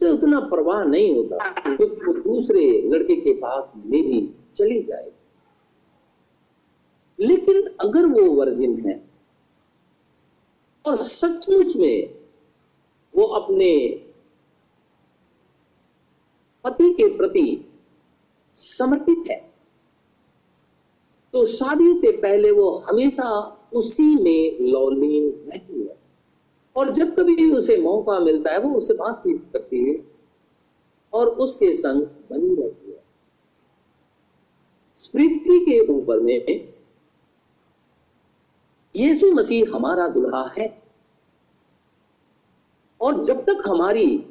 से 0.00 0.10
उतना 0.10 0.40
परवाह 0.40 0.84
नहीं 0.84 1.16
होता 1.16 1.50
क्योंकि 1.60 1.96
तो 1.96 2.06
वो 2.06 2.12
दूसरे 2.12 2.82
लड़के 2.82 3.16
के 3.16 3.34
पास 3.34 3.72
में 3.76 4.02
भी 4.02 4.34
चली 4.56 4.82
जाए। 4.82 5.12
लेकिन 7.22 7.62
अगर 7.80 8.06
वो 8.06 8.30
वर्जिन 8.30 8.78
है 8.88 9.00
और 10.86 10.96
सचमुच 10.96 11.76
में 11.76 12.14
वो 13.16 13.24
अपने 13.24 13.72
पति 16.64 16.92
के 16.92 17.16
प्रति 17.16 17.70
समर्पित 18.56 19.24
है 19.30 19.52
तो 21.34 21.44
शादी 21.44 21.94
से 21.94 22.10
पहले 22.12 22.50
वो 22.50 22.78
हमेशा 22.78 23.28
उसी 23.74 24.14
में 24.14 24.60
लौलीन 24.60 25.30
रहती 25.30 25.82
है। 25.82 25.96
और 26.76 26.90
जब 26.90 27.14
कभी 27.16 27.50
उसे 27.52 27.76
मौका 27.76 28.18
मिलता 28.20 28.50
है, 28.50 28.58
वो 28.58 28.76
उससे 28.76 28.94
बातचीत 28.94 29.44
करती 29.52 29.88
है 29.88 29.96
और 31.12 31.28
उसके 31.28 31.72
संग 31.72 32.02
बनी 32.30 32.54
रहती 32.54 32.90
है। 32.90 33.02
पृथ्वी 35.12 35.58
के 35.58 35.78
ऊपर 35.92 36.20
में 36.20 36.40
यीशु 38.96 39.32
मसीह 39.32 39.74
हमारा 39.74 40.08
दुल्हा 40.08 40.54
है। 40.58 40.82
और 43.00 43.24
जब 43.24 43.44
तक 43.44 43.62
हमारी 43.66 44.26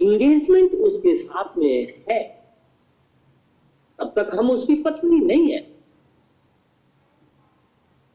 इंगेजमेंट 0.00 0.72
उसके 0.72 1.14
साथ 1.14 1.58
में 1.58 2.04
है, 2.10 2.44
तब 3.98 4.12
तक 4.16 4.30
हम 4.38 4.50
उसकी 4.50 4.74
पत्नी 4.74 5.20
नहीं 5.20 5.52
है। 5.52 5.74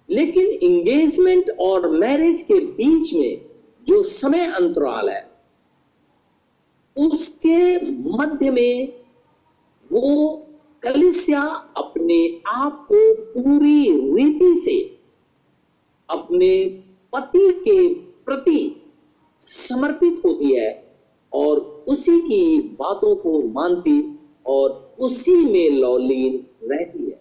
लेकिन 0.09 0.45
इंगेजमेंट 0.45 1.49
और 1.59 1.89
मैरिज 1.89 2.41
के 2.41 2.53
बीच 2.53 3.13
में 3.13 3.49
जो 3.87 4.03
समय 4.03 4.45
अंतराल 4.45 5.09
है, 5.09 5.31
उसके 6.97 7.91
मध्य 7.91 8.51
में 8.51 9.03
वो 9.91 10.45
कलिसिया 10.83 11.41
अपने 11.77 12.41
आप 12.47 12.87
को 12.91 13.15
पूरी 13.15 13.91
रीति 13.91 14.55
से 14.55 14.98
अपने 16.09 16.65
पति 17.13 17.51
के 17.51 17.93
प्रति 17.93 18.75
समर्पित 19.41 20.21
होती 20.25 20.55
है 20.55 20.97
और 21.33 21.59
उसी 21.87 22.19
की 22.21 22.61
बातों 22.61 23.15
को 23.15 23.41
मानती 23.43 24.19
और 24.45 24.95
उसी 24.99 25.35
में 25.35 25.69
लौलीन 25.69 26.45
रहती 26.63 27.05
है। 27.05 27.19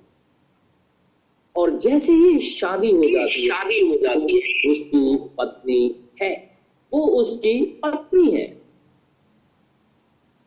और 1.57 1.71
जैसे 1.71 2.13
ही 2.13 2.39
शादी 2.39 2.91
हो 2.91 3.03
जाती 3.03 3.43
है 3.43 3.49
शादी 3.49 3.89
हो 3.89 3.97
जाती 3.97 4.35
है। 4.35 4.71
उसकी 4.73 5.17
पत्नी 5.17 6.05
है 6.23 6.59
वो 6.93 7.07
उसकी 7.07 7.81
पत्नी 7.85 8.31
है। 8.31 8.63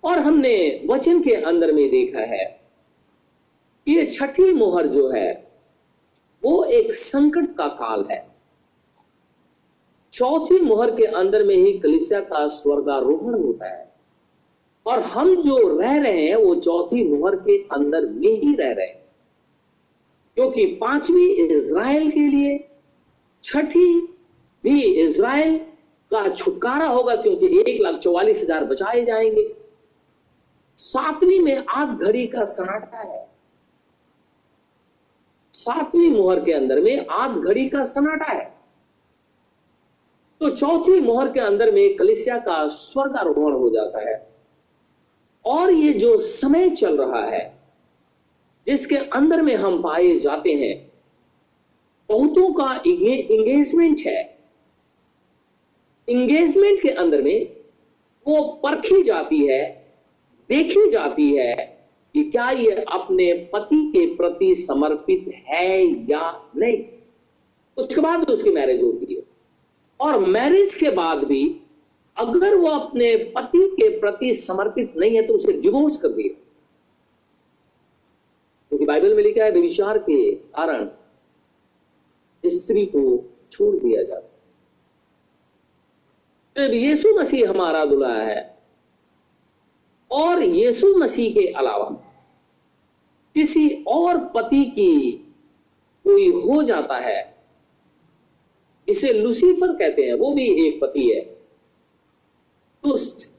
और 0.04 0.20
हमने 0.20 0.88
वचन 0.90 1.22
के 1.22 1.32
अंदर 1.32 1.72
में 1.72 1.90
देखा 1.92 2.20
है 2.20 2.62
ये 3.88 4.06
छठी 4.06 4.54
मोहर 4.54 4.88
जो 4.88 5.10
है 5.10 5.52
वो 6.44 6.64
एक 6.64 6.94
संकट 6.94 7.56
का 7.56 7.68
काल 7.68 8.06
है। 8.12 8.31
चौथी 10.12 10.60
मोहर 10.60 10.92
के 10.92 11.04
अंदर 11.04 11.44
में 11.44 11.56
ही 11.56 11.80
कलिसिया 11.80 12.20
का 12.20 12.48
स्वर्गारोहण 12.48 13.34
होता 13.34 13.68
है। 13.68 13.92
और 14.86 15.00
हम 15.00 15.42
जो 15.42 15.80
रह 15.80 15.98
रहे 15.98 16.28
हैं, 16.28 16.36
वो 16.36 16.56
चौथी 16.56 17.04
मोहर 17.04 17.36
के 17.36 17.58
अंदर 17.58 18.06
में 18.06 18.42
ही 18.42 18.56
रह 18.56 18.72
रहे 18.72 18.86
हैं। 18.86 19.06
क्योंकि 20.36 20.66
पांचवी 20.66 21.26
इज़राइल 21.26 22.12
के 22.12 22.20
लिए, 22.20 22.70
छठी 23.44 24.02
भी 24.64 24.82
इज़राइल 24.82 25.58
का 26.12 26.30
छुटकारा 26.30 26.88
होगा, 26.88 27.16
क्योंकि 27.16 27.72
एक 27.72 27.82
लाख 27.82 27.96
चौवालीस 27.96 28.44
हज़ार 28.44 28.66
बचाए 28.66 29.06
जाएँगे। 29.06 29.56
सातवीं 30.78 31.40
में 31.40 31.66
आग 31.70 32.04
घड़ी 32.04 32.28
का 32.28 32.46
सन्नाटा 32.46 32.98
है। 32.98 33.30
सातवीं 35.54 36.10
मोहर 36.10 36.40
के 36.40 36.52
अंदर 36.52 36.82
में 36.82 37.08
आग 37.08 37.38
घड़ी 37.38 37.70
का 37.70 37.84
सन्नाटा 37.84 38.26
है। 38.26 38.61
तो 40.42 40.50
चौथी 40.50 41.00
मोहर 41.02 41.32
के 41.32 41.40
अंदर 41.40 41.72
में 41.72 41.96
कलिसिया 41.96 42.38
का 42.38 42.68
स्वर्गारोहण 42.68 43.54
हो 43.54 43.70
जाता 43.70 44.10
है। 44.10 44.34
और 45.46 45.72
ये 45.72 45.94
जो 45.94 46.18
समय 46.18 46.70
चल 46.70 46.98
रहा 46.98 47.24
है, 47.26 47.60
जिसके 48.66 48.96
अंदर 48.96 49.42
में 49.42 49.56
हम 49.56 49.82
पाए 49.84 50.16
जाते 50.16 50.54
हैं, 50.54 50.92
बहुतों 52.10 52.52
का 52.54 52.82
इंगेजमेंट 52.88 54.00
है। 54.00 54.40
इंगेजमेंट 56.08 56.82
के 56.82 56.90
अंदर 56.90 57.22
में 57.22 57.56
वो 58.28 58.42
परखी 58.64 59.02
जाती 59.04 59.46
है, 59.48 59.94
देखी 60.50 60.90
जाती 60.90 61.34
है 61.36 61.56
कि 62.14 62.24
क्या 62.24 62.50
ये 62.50 62.72
अपने 62.72 63.34
पति 63.34 63.92
के 63.96 64.06
प्रति 64.16 64.54
समर्पित 64.56 65.34
है 65.48 65.82
या 66.12 66.52
नहीं। 66.56 66.84
उसके 67.78 68.02
बाद 68.02 68.30
उसकी 68.30 68.50
मैरिज 68.50 68.84
होती 68.84 69.14
है। 69.14 69.31
और 70.02 70.20
मैरिज 70.20 70.74
के 70.74 70.92
बाद 70.92 71.24
भी 71.24 71.44
अगर 72.18 72.56
वो 72.56 72.68
अपने 72.68 73.16
पति 73.36 73.68
के 73.72 73.90
प्रति 74.00 74.34
समर्पित 74.34 74.94
नहीं 74.98 75.16
है 75.16 75.22
तो 75.28 75.34
उसे 75.34 75.54
डिवोर्स 75.54 76.00
कर 76.02 76.08
दिया। 76.08 76.34
क्योंकि 78.72 78.86
तो 78.86 78.92
बाइबल 78.92 79.16
में 79.16 79.24
लिखा 79.24 79.44
है 79.44 79.52
विचार 79.52 79.98
के 80.00 80.34
कारण 80.34 80.90
स्त्री 82.44 82.86
को 82.86 83.02
छोड़ 83.52 83.76
दिया 83.76 84.04
जाता 84.04 84.28
तो 86.56 86.74
यीशु 86.74 87.16
मसीह 87.16 87.50
हमारा 87.50 87.86
दुल्हा 87.86 88.14
है। 88.14 88.40
और 90.12 90.42
यीशु 90.44 90.96
मसीह 90.98 91.34
के 91.34 91.46
अलावा 91.48 91.90
किसी 93.36 93.70
और 93.88 94.18
पति 94.36 94.64
की 94.66 95.12
कोई 96.06 96.30
हो 96.42 96.62
जाता 96.64 96.98
है 96.98 97.31
इसे 98.92 99.14
लुसीफर 99.14 99.76
कहते 99.76 100.02
हैं, 100.02 100.14
वो 100.14 100.32
भी 100.34 100.48
एक 100.68 100.80
पति 100.82 101.08
है। 101.10 101.22
दुष्ट। 102.84 103.32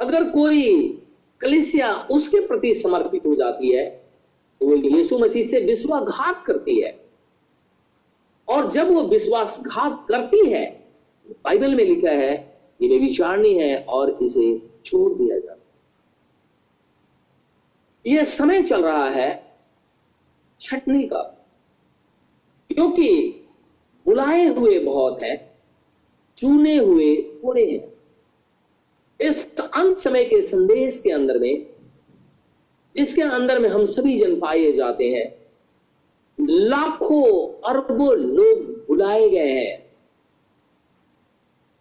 अगर 0.00 0.30
कोई 0.30 0.88
कलिसिया 1.40 1.92
उसके 2.10 2.46
प्रति 2.46 2.74
समर्पित 2.74 3.26
हो 3.26 3.34
जाती 3.34 3.70
है 3.70 3.86
तो 4.60 4.66
वो 4.66 4.76
यीशु 4.76 5.18
मसीह 5.18 5.46
से 5.48 5.60
विश्वासघात 5.60 6.44
करती 6.46 6.80
है। 6.80 6.98
और 8.48 8.70
जब 8.70 8.90
वो 8.90 9.02
विश्वासघात 9.02 10.06
करती 10.08 10.48
है, 10.50 10.64
बाइबल 11.26 11.74
में 11.74 11.84
लिखा 11.84 12.10
है, 12.10 12.32
ये 12.80 12.98
विचारणी 12.98 13.52
है 13.54 13.84
और 13.84 14.18
इसे 14.22 14.46
छोड़ 14.84 15.12
दिया 15.12 15.38
जाता 15.38 15.54
यह 18.04 18.24
समय 18.24 18.62
चल 18.62 18.82
रहा 18.82 19.08
है 19.10 19.56
छटने 20.60 21.02
का, 21.02 21.22
क्योंकि 22.70 23.37
बुलाए 24.08 24.46
हुए 24.46 24.78
बहुत 24.78 25.22
है, 25.22 25.58
चुने 26.36 26.76
हुए 26.76 27.16
थोड़े 27.16 27.70
हैं। 27.70 27.92
इस 29.20 29.60
अंत 29.60 29.98
समय 29.98 30.24
के 30.24 30.40
संदेश 30.40 31.00
के 31.00 31.10
अंदर 31.10 31.38
में, 31.38 31.66
जिसके 32.96 33.22
अंदर 33.22 33.58
में 33.58 33.68
हम 33.68 33.84
सभी 33.84 34.18
जन 34.18 34.36
पाए 34.36 34.72
जाते 34.72 35.04
हैं, 35.04 35.46
लाखों 36.40 37.24
अरबों 37.68 38.16
लोग 38.16 38.86
बुलाए 38.88 39.28
गए 39.28 39.52
हैं। 39.52 39.92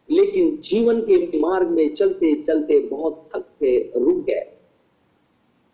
लेकिन 0.10 0.58
जीवन 0.58 1.02
के 1.02 1.40
मार्ग 1.40 1.68
में 1.68 1.94
चलते 1.94 2.42
चलते 2.42 2.80
बहुत 2.80 3.30
थक 3.36 3.42
के 3.42 4.00
रुक 4.00 4.26
गए। 4.26 4.58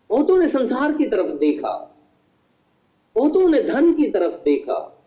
बहुतों 0.09 0.37
ने 0.37 0.47
संसार 0.47 0.97
की 0.97 1.05
तरफ़ 1.05 1.31
देखा, 1.31 1.95
बहुतों 3.15 3.49
ने 3.49 3.61
धन 3.61 3.93
की 3.93 4.07
तरफ़ 4.07 4.35
देखा 4.35 4.99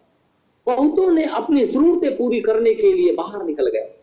बहुतों 0.66 1.10
ने 1.10 1.24
अपनी 1.24 1.64
जरूरतें 1.64 2.16
पूरी 2.16 2.40
करने 2.40 2.74
के 2.74 2.92
लिए 2.92 3.14
बाहर 3.14 3.44
निकल 3.44 3.68
गए। 3.68 4.00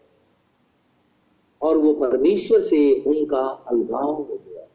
और 1.61 1.77
वो 1.77 1.93
परमेश्वर 1.93 2.59
से 2.59 3.03
उनका 3.07 3.41
अलगाव 3.41 4.13
हो 4.13 4.41
गया। 4.47 4.67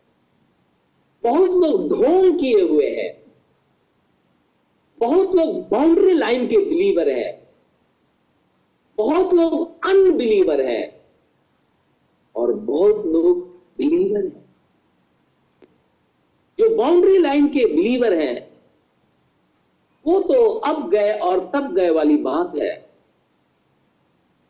बहुत 1.22 1.50
लोग 1.50 1.88
ढोंग 1.88 2.38
किए 2.38 2.62
हुए 2.62 2.90
हैं। 2.90 3.32
बहुत 4.98 5.34
लोग 5.34 5.68
बाउंड्री 5.68 6.12
लाइन 6.12 6.46
के 6.46 6.56
बिलीवर 6.56 7.08
हैं। 7.08 7.48
बहुत 8.98 9.34
लोग 9.34 9.86
अनबिलीवर 9.86 10.60
हैं। 10.60 11.00
और 12.36 12.52
बहुत 12.52 13.06
लोग 13.06 13.48
बिलीवर 13.78 14.24
हैं। 14.24 14.54
जो 16.58 16.76
बाउंड्री 16.76 17.18
लाइन 17.18 17.46
के 17.46 17.74
बिलीवर 17.76 18.12
हैं 18.14 18.47
वो 20.08 20.20
तो 20.20 20.44
अब 20.64 20.88
गए 20.90 21.12
और 21.12 21.40
तब 21.54 21.72
गए 21.74 21.90
वाली 21.90 22.16
बात 22.16 22.52
है। 22.56 22.74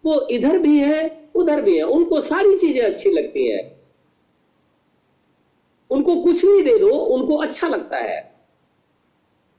वो 0.04 0.20
इधर 0.30 0.58
भी 0.58 0.78
है, 0.78 1.30
उधर 1.34 1.62
भी 1.62 1.76
है। 1.76 1.82
उनको 1.82 2.20
सारी 2.20 2.56
चीज़ें 2.58 2.82
अच्छी 2.82 3.10
लगती 3.10 3.48
हैं। 3.48 3.66
उनको 5.90 6.14
कुछ 6.22 6.44
भी 6.46 6.62
दे 6.62 6.78
दो, 6.78 6.88
उनको 6.88 7.36
अच्छा 7.36 7.68
लगता 7.68 7.96
है। 7.96 8.18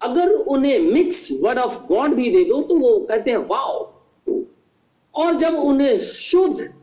अगर 0.01 0.31
उन्हें 0.31 0.79
मिक्स 0.79 1.27
वर्ड 1.41 1.59
ऑफ़ 1.59 1.79
गॉड 1.87 2.13
भी 2.13 2.29
दे 2.31 2.43
दो 2.43 2.61
तो 2.61 2.75
वो 2.75 2.99
कहते 2.99 3.31
हैं, 3.31 3.37
वाओ। 3.37 3.93
और 5.15 5.35
जब 5.35 5.55
उन्हें 5.55 5.97
शुद्ध, 5.97 6.73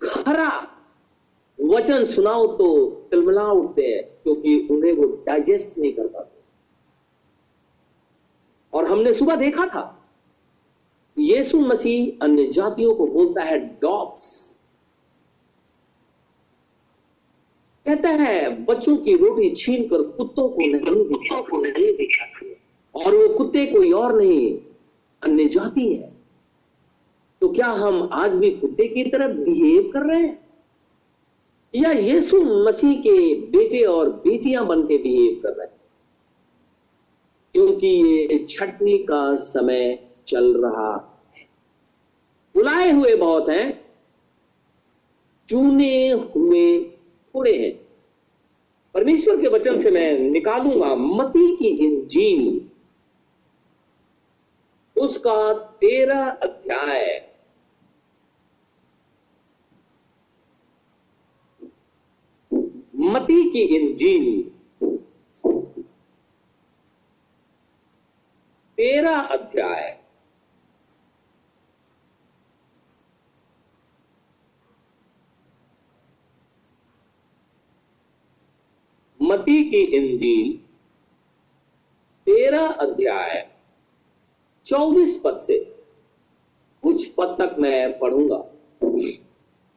खरा 0.00 0.50
वचन 1.58 2.04
सुनाओ 2.04 2.46
तो 2.46 2.68
तिलमिला 3.10 3.46
उठते 3.52 3.82
हैं, 3.82 4.02
क्योंकि 4.22 4.68
उन्हें 4.70 4.92
वो 4.92 5.06
डाइजेस्ट 5.26 5.78
नहीं 5.78 5.92
कर 5.92 6.06
पाते। 6.06 6.31
और 8.74 8.84
हमने 8.84 9.12
सुबह 9.12 9.34
देखा 9.34 9.66
था। 9.66 10.08
यीशु 11.18 11.60
मसीह 11.60 12.24
अन्य 12.24 12.46
जातियों 12.48 12.94
को 12.94 13.06
बोलता 13.06 13.42
है 13.42 13.58
डॉग्स 13.58 14.56
कहता 17.86 18.08
है, 18.08 18.64
बच्चों 18.64 18.96
की 18.96 19.14
रोटी 19.14 19.50
छीन 19.50 19.88
कर 19.88 20.02
कुत्तों 20.02 20.48
को 20.48 20.56
नहीं 20.56 21.08
कुत्तों 21.08 21.42
को 21.42 21.56
नहीं 21.56 21.96
दिखाती। 21.96 22.56
और 22.94 23.14
वो 23.14 23.34
कुत्ते 23.34 23.66
कोई 23.66 23.92
और 23.92 24.16
नहीं, 24.16 24.58
अन्य 25.22 25.48
जाति 25.48 25.94
है। 25.94 26.12
तो 27.40 27.48
क्या 27.48 27.66
हम 27.66 28.10
आज 28.12 28.30
भी 28.30 28.50
कुत्ते 28.50 28.88
की 28.88 29.04
तरह 29.04 29.28
बिहेव 29.28 29.90
कर 29.94 30.00
रहे 30.00 30.22
हैं? 30.22 30.46
या 31.74 31.90
यीशु 31.92 32.64
मसीह 32.64 33.00
के 33.00 33.36
बेटे 33.36 33.82
और 33.82 34.10
बेटियाँ 34.10 34.66
बन 34.66 34.82
के 34.82 34.98
बिहेव 34.98 35.40
कर 35.42 35.48
रहे 35.48 35.66
हैं? 35.66 35.81
क्योंकि 37.54 37.86
ये 37.86 38.46
छटनी 38.48 38.98
का 38.98 39.36
समय 39.36 40.08
चल 40.26 40.62
रहा 40.62 41.20
है। 41.36 41.48
बुलाए 42.54 42.90
हुए 42.90 43.14
बहुत 43.14 43.48
हैं, 43.48 43.84
चुने 45.48 46.10
हुए 46.10 46.84
थोड़े 47.34 47.58
हैं। 47.58 47.72
परमेश्वर 48.94 49.40
के 49.40 49.48
वचन 49.48 49.78
से 49.78 49.90
मैं 49.90 50.18
निकालूँगा, 50.18 50.94
मती 50.94 51.56
की 51.56 51.68
इंजील 51.86 52.68
उसका 54.96 55.52
तेरह 55.52 56.30
अध्याय। 56.30 57.28
मती 62.96 63.50
की 63.50 63.60
इंजील 63.60 64.50
तेरह 68.82 69.18
अध्याय। 69.20 70.04
मती 79.22 79.70
की 79.70 79.80
इंजील 79.80 80.56
तेरह 82.26 82.66
अध्याय, 82.66 83.56
चौबीस 84.64 85.22
पद 85.24 85.40
से। 85.40 85.58
कुछ 86.82 87.14
पद 87.14 87.36
तक 87.40 87.56
मैं 87.58 87.98
पढ़ूँगा। 87.98 88.40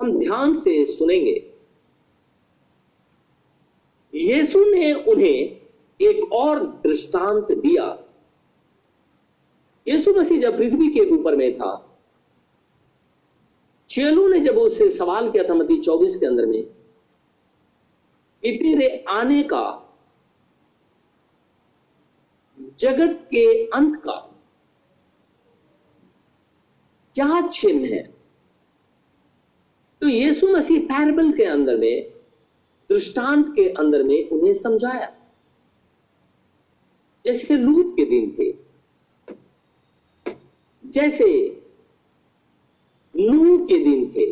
हम 0.02 0.20
ध्यान 0.20 0.56
से 0.56 0.86
सुनेंगे। 0.86 1.54
यीशु 4.16 4.66
ने 4.66 4.94
उन्हें 4.94 5.62
एक 6.02 6.34
और 6.34 6.68
दृष्टांत 6.68 7.52
दिया। 7.52 8.05
यीशु 9.88 10.12
मसीह 10.12 10.42
जब 10.42 10.58
पृथ्वी 10.58 10.88
के 10.90 11.10
ऊपर 11.10 11.36
में 11.36 11.58
था 11.58 11.92
चेलों 13.90 14.30
ने 14.30 14.40
जब 14.40 14.58
उससे 14.58 14.90
सवाल 14.90 15.32
किया 15.32 15.44
था 15.44 15.54
मती 15.54 15.82
चौबीस 15.82 16.18
के 16.18 16.26
अंदर 16.26 16.46
में, 16.46 16.64
कि 18.44 18.52
तेरे 18.52 19.06
आने 19.10 19.44
का, 19.44 19.82
जगत 22.80 23.28
के 23.32 23.68
अंत 23.68 23.96
का 23.96 24.32
क्या 27.16 27.48
चिन्ह 27.48 27.90
है? 27.90 28.04
तो 30.02 30.08
यीशु 30.08 30.48
मसीह 30.48 30.80
पैरबल 30.86 31.32
के 31.32 31.44
अंदर 31.44 31.78
में, 31.78 32.10
दृष्टांत 32.90 33.50
के 33.50 33.70
अंदर 33.70 34.04
में 34.04 34.30
उन्हें 34.30 34.54
समझाया। 34.54 35.16
जैसे 37.26 37.58
लूट 37.58 37.96
के 37.96 38.06
दिन 38.06 38.36
थे 38.40 38.65
जैसे 40.96 41.26
नूह 43.16 43.66
के 43.66 43.78
दिन 43.78 44.06
थे, 44.16 44.26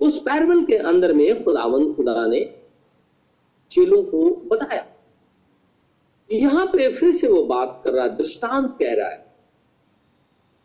उस 0.00 0.20
पैरवल 0.22 0.64
के 0.64 0.76
अंदर 0.76 1.12
में 1.12 1.44
खुदावन 1.44 1.92
खुदा 1.94 2.26
ने 2.26 2.40
चेलों 3.70 4.02
को 4.02 4.24
बताया 4.28 4.86
यहाँ 6.30 6.66
पे 6.66 6.88
फिर 6.92 7.12
से 7.12 7.28
वो 7.28 7.42
बात 7.42 7.80
कर 7.84 7.92
रहा, 7.92 8.06
दृष्टांत 8.06 8.76
कह 8.78 8.94
रहा 8.94 9.08
है। 9.08 9.34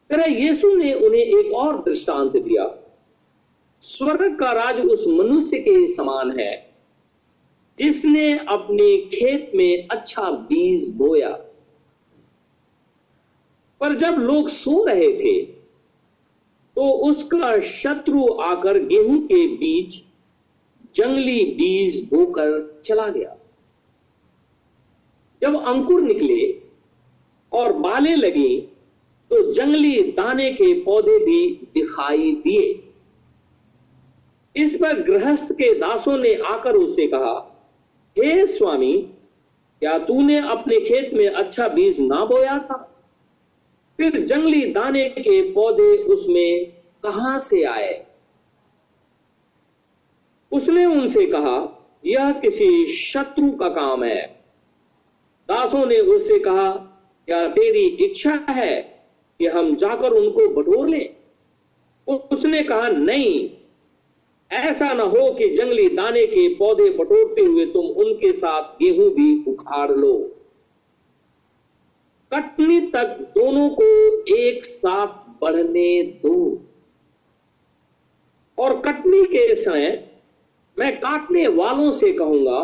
कह 0.09 0.15
रहा 0.15 0.25
यीशु 0.25 0.75
ने 0.75 0.93
उन्हें 0.93 1.21
एक 1.21 1.51
और 1.53 1.83
दृष्टांत 1.83 2.31
दिया। 2.31 2.65
स्वर्ग 3.81 4.39
का 4.39 4.51
राज 4.51 4.85
उस 4.85 5.07
मनुष्य 5.07 5.59
के 5.59 5.87
समान 5.87 6.39
है, 6.39 6.73
जिसने 7.79 8.37
अपने 8.37 8.97
खेत 9.07 9.51
में 9.55 9.87
अच्छा 9.87 10.29
बीज 10.31 10.95
बोया। 10.95 11.37
पर 13.81 13.93
जब 13.95 14.15
लोग 14.19 14.49
सो 14.49 14.83
रहे 14.85 15.07
थे 15.13 15.41
तो 16.77 16.89
उसका 17.09 17.59
शत्रु 17.59 18.25
आकर 18.41 18.79
गेहूँ 18.79 19.19
के 19.27 19.45
बीच 19.47 20.03
जंगली 20.95 21.43
बीज 21.45 22.03
बोकर 22.03 22.81
चला 22.85 23.07
गया। 23.07 23.35
जब 25.41 25.55
अंकुर 25.67 26.01
निकले 26.01 26.61
और 27.51 27.73
बाले 27.73 28.15
लगी 28.15 28.59
तो 29.31 29.51
जंगली 29.51 30.01
दाने 30.11 30.51
के 30.51 30.73
पौधे 30.81 31.17
भी 31.25 31.49
दिखाई 31.73 32.31
दिए। 32.35 32.83
इस 34.55 34.75
पर 34.75 35.01
गृहस्थ 35.01 35.53
के 35.53 35.73
दासों 35.79 36.17
ने 36.17 36.33
आकर 36.33 36.75
उससे 36.75 37.07
कहा, 37.07 37.33
हे 38.17 38.31
hey 38.33 38.47
स्वामी, 38.47 38.93
क्या 39.81 39.97
तूने 39.99 40.37
अपने 40.39 40.79
खेत 40.79 41.13
में 41.13 41.27
अच्छा 41.27 41.67
बीज 41.67 42.01
ना 42.01 42.25
बोया 42.25 42.57
था? 42.59 42.88
फिर 43.99 44.25
जंगली 44.25 44.65
दाने 44.65 45.09
के 45.09 45.51
पौधे 45.51 45.97
उसमें 45.97 46.65
कहाँ 47.03 47.39
से 47.39 47.63
आए? 47.63 48.05
उसने 50.51 50.85
उनसे 50.85 51.25
कहा, 51.25 51.87
यह 52.05 52.31
किसी 52.31 52.87
शत्रु 52.87 53.51
का 53.51 53.69
काम 53.69 54.03
है। 54.03 54.43
दासों 55.49 55.85
ने 55.85 55.99
उससे 55.99 56.39
कहा, 56.39 56.71
क्या 57.27 57.47
तेरी 57.47 57.85
इच्छा 58.05 58.45
है 58.49 58.81
कि 59.39 59.47
हम 59.47 59.75
जाकर 59.75 60.11
उनको 60.11 60.49
बटोर 60.49 60.87
लें? 60.87 61.15
उसने 62.07 62.63
कहा, 62.63 62.87
नहीं। 62.87 63.49
ऐसा 64.51 64.93
ना 64.93 65.03
हो 65.03 65.33
कि 65.33 65.49
जंगली 65.49 65.89
दाने 65.89 66.25
के 66.25 66.55
पौधे 66.55 66.89
बटोरते 66.89 67.41
हुए 67.41 67.65
तुम 67.65 67.85
उनके 67.85 68.33
साथ 68.33 68.61
गेहूँ 68.61 69.09
भी 69.09 69.51
उखाड़ 69.51 69.91
लो। 69.91 70.38
कटनी 72.31 72.79
तक 72.81 73.17
दोनों 73.37 73.69
को 73.69 73.83
एक 74.35 74.63
साथ 74.63 75.07
बढ़ने 75.41 76.03
दो। 76.03 76.65
और 78.57 78.79
कटनी 78.81 79.23
के 79.25 79.55
समय 79.55 79.87
मैं 80.77 80.99
काटने 80.99 81.47
वालों 81.47 81.91
से 81.91 82.11
कहूँगा 82.13 82.59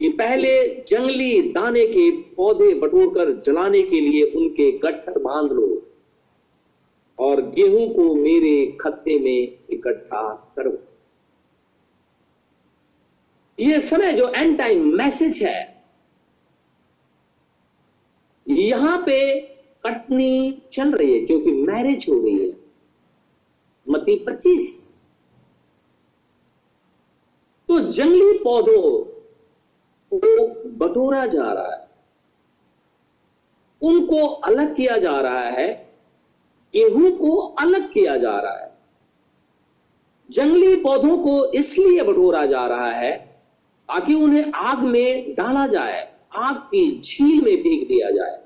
कि 0.00 0.08
पहले 0.08 0.82
जंगली 0.88 1.40
दाने 1.52 1.86
के 1.86 2.10
पौधे 2.34 2.74
बटोरकर 2.74 3.32
जलाने 3.40 3.82
के 3.82 4.00
लिए 4.00 4.22
उनके 4.30 4.70
गट्ठर 4.78 5.18
बाँध 5.18 5.52
लो 5.52 5.82
और 7.18 7.40
गेहूँ 7.50 7.88
को 7.94 8.14
मेरे 8.14 8.66
खत्ते 8.80 9.18
में 9.18 9.58
इकट्ठा 9.70 10.22
करो। 10.56 10.78
ये 13.58 13.80
समय 13.80 14.12
जो 14.12 14.28
एंड 14.28 14.58
टाइम 14.58 14.92
मैसेज 14.96 15.42
है 15.42 15.75
यहाँ 18.46 18.96
पे 18.98 19.40
कटनी 19.86 20.62
चल 20.72 20.92
रही 20.92 21.12
है, 21.12 21.24
क्योंकि 21.26 21.52
मैरिज 21.52 22.06
हो 22.08 22.20
रही 22.20 22.38
है। 22.38 22.54
मती 23.86 24.16
पच्चीस। 24.18 24.92
तो 27.68 27.78
जंगली 27.80 28.38
पौधों 28.38 28.80
को 30.12 30.18
तो 30.18 30.46
बटोरा 30.78 31.26
जा 31.26 31.52
रहा 31.52 31.74
है। 31.74 31.84
उनको 33.82 34.26
अलग 34.26 34.74
किया 34.76 34.96
जा 34.96 35.20
रहा 35.20 35.40
है, 35.40 35.68
गेहूँ 36.74 37.10
को 37.10 37.36
अलग 37.36 37.92
किया 37.92 38.16
जा 38.16 38.38
रहा 38.40 38.58
है। 38.58 38.74
जंगली 40.30 40.74
पौधों 40.76 41.18
को 41.18 41.44
इसलिए 41.52 42.02
बटोरा 42.02 42.44
जा 42.46 42.66
रहा 42.66 42.90
है 42.90 43.16
ताकि 43.88 44.14
उन्हें 44.14 44.52
आग 44.52 44.78
में 44.78 45.34
डाला 45.34 45.66
जाए। 45.66 46.15
आग 46.36 46.56
की 46.70 47.00
झील 47.00 47.40
में 47.42 47.56
फेंक 47.62 47.86
दिया 47.88 48.10
जाए। 48.10 48.38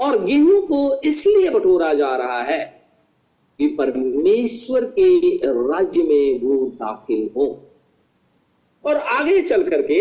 और 0.00 0.24
गेहूँ 0.24 0.60
को 0.66 1.00
इसलिए 1.04 1.50
बटोरा 1.50 1.92
जा 1.94 2.14
रहा 2.16 2.42
है 2.42 2.64
कि 3.60 3.66
परमेश्वर 3.68 4.84
के 4.98 5.36
राज्य 5.38 6.02
में 6.02 6.40
वो 6.40 6.66
दाखिल 6.66 7.30
हो। 7.36 7.46
और 8.84 8.96
आगे 8.96 9.40
चल 9.42 9.62
करके 9.70 10.00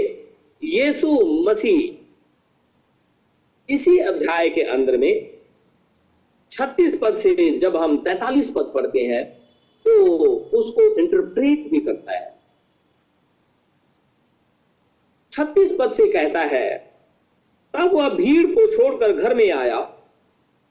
यीशु 0.62 1.08
मसीह 1.50 1.98
इसी 3.70 3.98
अध्याय 4.00 4.50
के 4.50 4.62
अंदर 4.62 4.98
में 4.98 5.14
36 6.52 6.98
पद 7.02 7.16
से 7.16 7.50
जब 7.60 7.76
हम 7.78 7.98
43 8.04 8.50
पद 8.50 8.72
पढ़ते 8.74 9.00
हैं 9.00 9.24
तो 9.86 9.92
उसको 10.54 10.82
इंटरप्रेट 11.00 11.70
भी 11.72 11.80
करता 11.80 12.12
है। 12.12 12.31
36 15.32 15.76
पद 15.80 15.92
से 15.92 16.12
कहता 16.12 16.40
है, 16.40 16.78
तब 17.74 17.94
वह 17.94 18.10
भीड़ 18.10 18.46
को 18.46 18.72
छोड़कर 18.72 19.14
घर 19.14 19.36
में 19.36 19.52
आया 19.52 19.78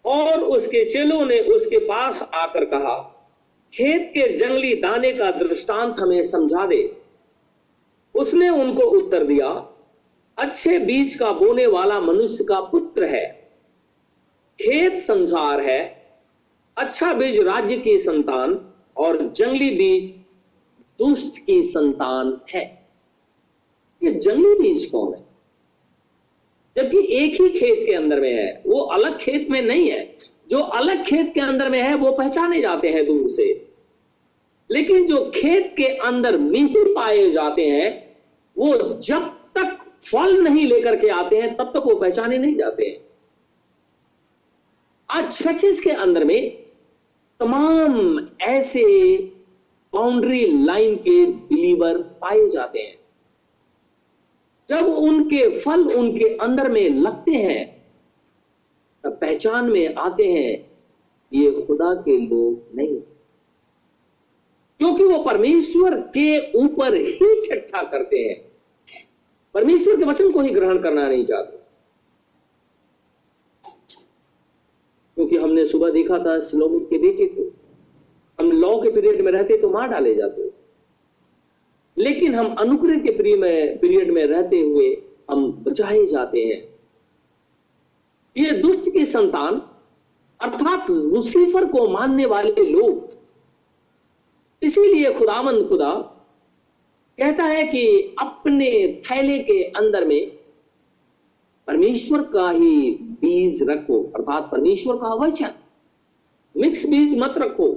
और 0.05 0.41
उसके 0.41 0.85
चेलों 0.85 1.27
ने 1.27 1.39
उसके 1.39 1.79
पास 1.79 2.23
आकर 2.23 2.65
कहा, 2.65 3.17
खेत 3.75 4.11
के 4.15 4.37
जंगली 4.37 4.75
दाने 4.75 5.13
का 5.13 5.31
दृष्टांत 5.31 6.01
हमें 6.01 6.23
समझा 6.23 6.67
दे। 6.67 6.97
उसने 8.15 8.49
उनको 8.49 8.83
उत्तर 8.83 9.25
दिया, 9.25 9.49
अच्छे 10.39 10.79
बीज 10.79 11.15
का 11.15 11.33
बोने 11.33 11.67
वाला 11.67 12.01
मनुष्य 12.01 12.45
का 12.45 12.61
पुत्र 12.61 13.05
है। 13.05 13.27
खेत 14.61 14.99
संसार 14.99 15.61
है 15.61 16.01
अच्छा 16.77 17.13
बीज 17.13 17.39
राज्य 17.39 17.77
की 17.77 17.99
संतान 17.99 18.73
और 18.97 19.17
जंगली 19.23 19.71
बीज 19.71 20.11
दुष्ट 20.99 21.47
की 21.47 21.63
संतान 21.63 22.41
है। 22.55 22.80
ये 24.05 24.11
जंगली 24.11 24.59
बीज 24.59 24.87
कौन 24.87 25.15
है? 25.15 25.31
जबकि 26.77 27.17
एक 27.17 27.41
ही 27.41 27.49
खेत 27.49 27.87
के 27.87 27.95
अंदर 27.95 28.21
में 28.21 28.35
है, 28.35 28.63
वो 28.67 28.81
अलग 28.81 29.19
खेत 29.19 29.51
में 29.51 29.63
नहीं 29.63 29.91
है। 29.91 30.17
जो 30.51 30.59
अलग 30.59 31.05
खेत 31.05 31.35
के 31.35 31.41
अंदर 31.41 31.71
में 31.71 31.83
है, 31.83 31.95
वो 31.95 32.13
पहचाने 32.13 32.61
जाते 32.61 32.89
हैं 32.89 33.07
दूर 33.07 33.29
से। 33.29 33.69
लेकिन 34.71 35.07
जो 35.07 35.33
खेत 35.35 35.75
के 35.77 35.85
अंदर 35.85 36.39
मिही 36.39 36.75
पाए 36.79 37.31
जाते 37.31 37.67
हैं, 37.67 38.17
वो 38.59 39.01
जब 39.01 39.23
तक 39.29 39.79
फल 40.13 40.43
नहीं 40.45 40.67
लेकर 40.67 40.97
के 40.97 41.09
आते 41.09 41.37
हैं, 41.37 41.57
तब 41.57 41.65
तक 41.65 41.83
वो 41.87 41.97
पहचाने 41.97 42.39
नहीं 42.39 42.57
जाते 42.57 42.85
हैं। 42.85 43.01
आज 45.11 45.33
चर्चेस 45.33 45.81
के 45.81 45.91
अंदर 45.91 46.25
में 46.25 46.63
तमाम 47.41 48.29
ऐसे 48.41 49.17
बाउंड्री 49.93 50.65
लाइन 50.65 50.97
के 50.97 51.27
बिलीवर 51.27 51.99
पाए 51.99 52.49
जाते 52.49 52.79
हैं। 52.79 53.00
जब 54.71 54.87
उनके 54.87 55.61
फल 55.61 55.95
उनके 55.95 56.37
अंदर 56.37 56.71
में 56.71 56.91
लगते 56.91 57.31
हैं, 57.31 57.85
तब 59.05 59.13
पहचान 59.13 59.71
में 59.71 59.95
आते 59.95 60.25
हैं, 60.25 60.79
ये 61.33 61.51
खुदा 61.51 61.95
के 61.95 62.27
लोग 62.27 62.77
नहीं। 62.77 63.01
क्योंकि 64.79 65.05
वो 65.05 65.23
परमेश्वर 65.25 66.01
के 66.01 66.53
ऊपर 66.53 66.95
ही 66.95 67.43
ठट्ठा 67.51 67.83
करते 67.83 68.19
हैं। 68.19 68.53
परमेश्वर 69.55 69.97
के 69.97 70.05
वचन 70.05 70.33
को 70.33 70.41
ही 70.41 70.51
ग्रहण 70.51 70.83
करना 70.83 71.09
नहीं 71.09 71.25
चाहते। 71.25 71.57
क्योंकि 75.15 75.37
हमने 75.37 75.65
सुबह 75.65 75.91
देखा 75.91 76.19
था, 76.19 76.39
स्लोमित 76.39 76.87
के 76.91 76.99
बेटे 76.99 77.27
को। 77.27 77.53
हम 78.41 78.53
लॉ 78.53 78.83
के 78.83 78.91
पीरियड 78.91 79.21
में 79.21 79.33
रहते 79.33 79.59
तो 79.59 79.71
मार 79.71 79.89
डाले 79.89 80.15
जाते। 80.15 80.50
लेकिन 82.01 82.35
हम 82.35 82.55
अनुग्रह 82.55 82.99
के 82.99 83.11
प्रिय 83.11 83.37
में, 83.37 83.79
पीरियड 83.79 84.11
में 84.11 84.25
रहते 84.25 84.61
हुए 84.61 84.87
हम 85.31 85.53
बचाए 85.53 86.05
जाते 86.07 86.45
हैं। 86.45 86.63
ये 88.37 88.51
दुष्ट 88.51 88.93
की 88.93 89.05
संतान, 89.05 89.61
अर्थात 90.41 90.91
लुसीफर 90.91 91.65
को 91.65 91.89
मानने 91.89 92.27
वाले 92.27 92.65
लोग, 92.71 93.09
इसीलिए 94.63 95.11
खुदामंद 95.11 95.69
खुदा 95.69 95.91
कहता 97.19 97.45
है 97.45 97.63
कि 97.65 98.15
अपने 98.19 98.71
थैले 99.05 99.39
के 99.39 99.63
अंदर 99.63 100.05
में 100.05 100.31
परमेश्वर 101.69 102.23
का 102.23 102.51
ही 102.51 102.91
बीज 103.21 103.63
रखो, 103.71 104.03
अर्थात 104.17 104.49
परमेश्वर 104.53 104.97
का 104.97 105.15
वचन। 105.15 105.51
मिक्स 106.55 106.87
बीज 106.87 107.19
मत 107.19 107.35
रखो, 107.39 107.69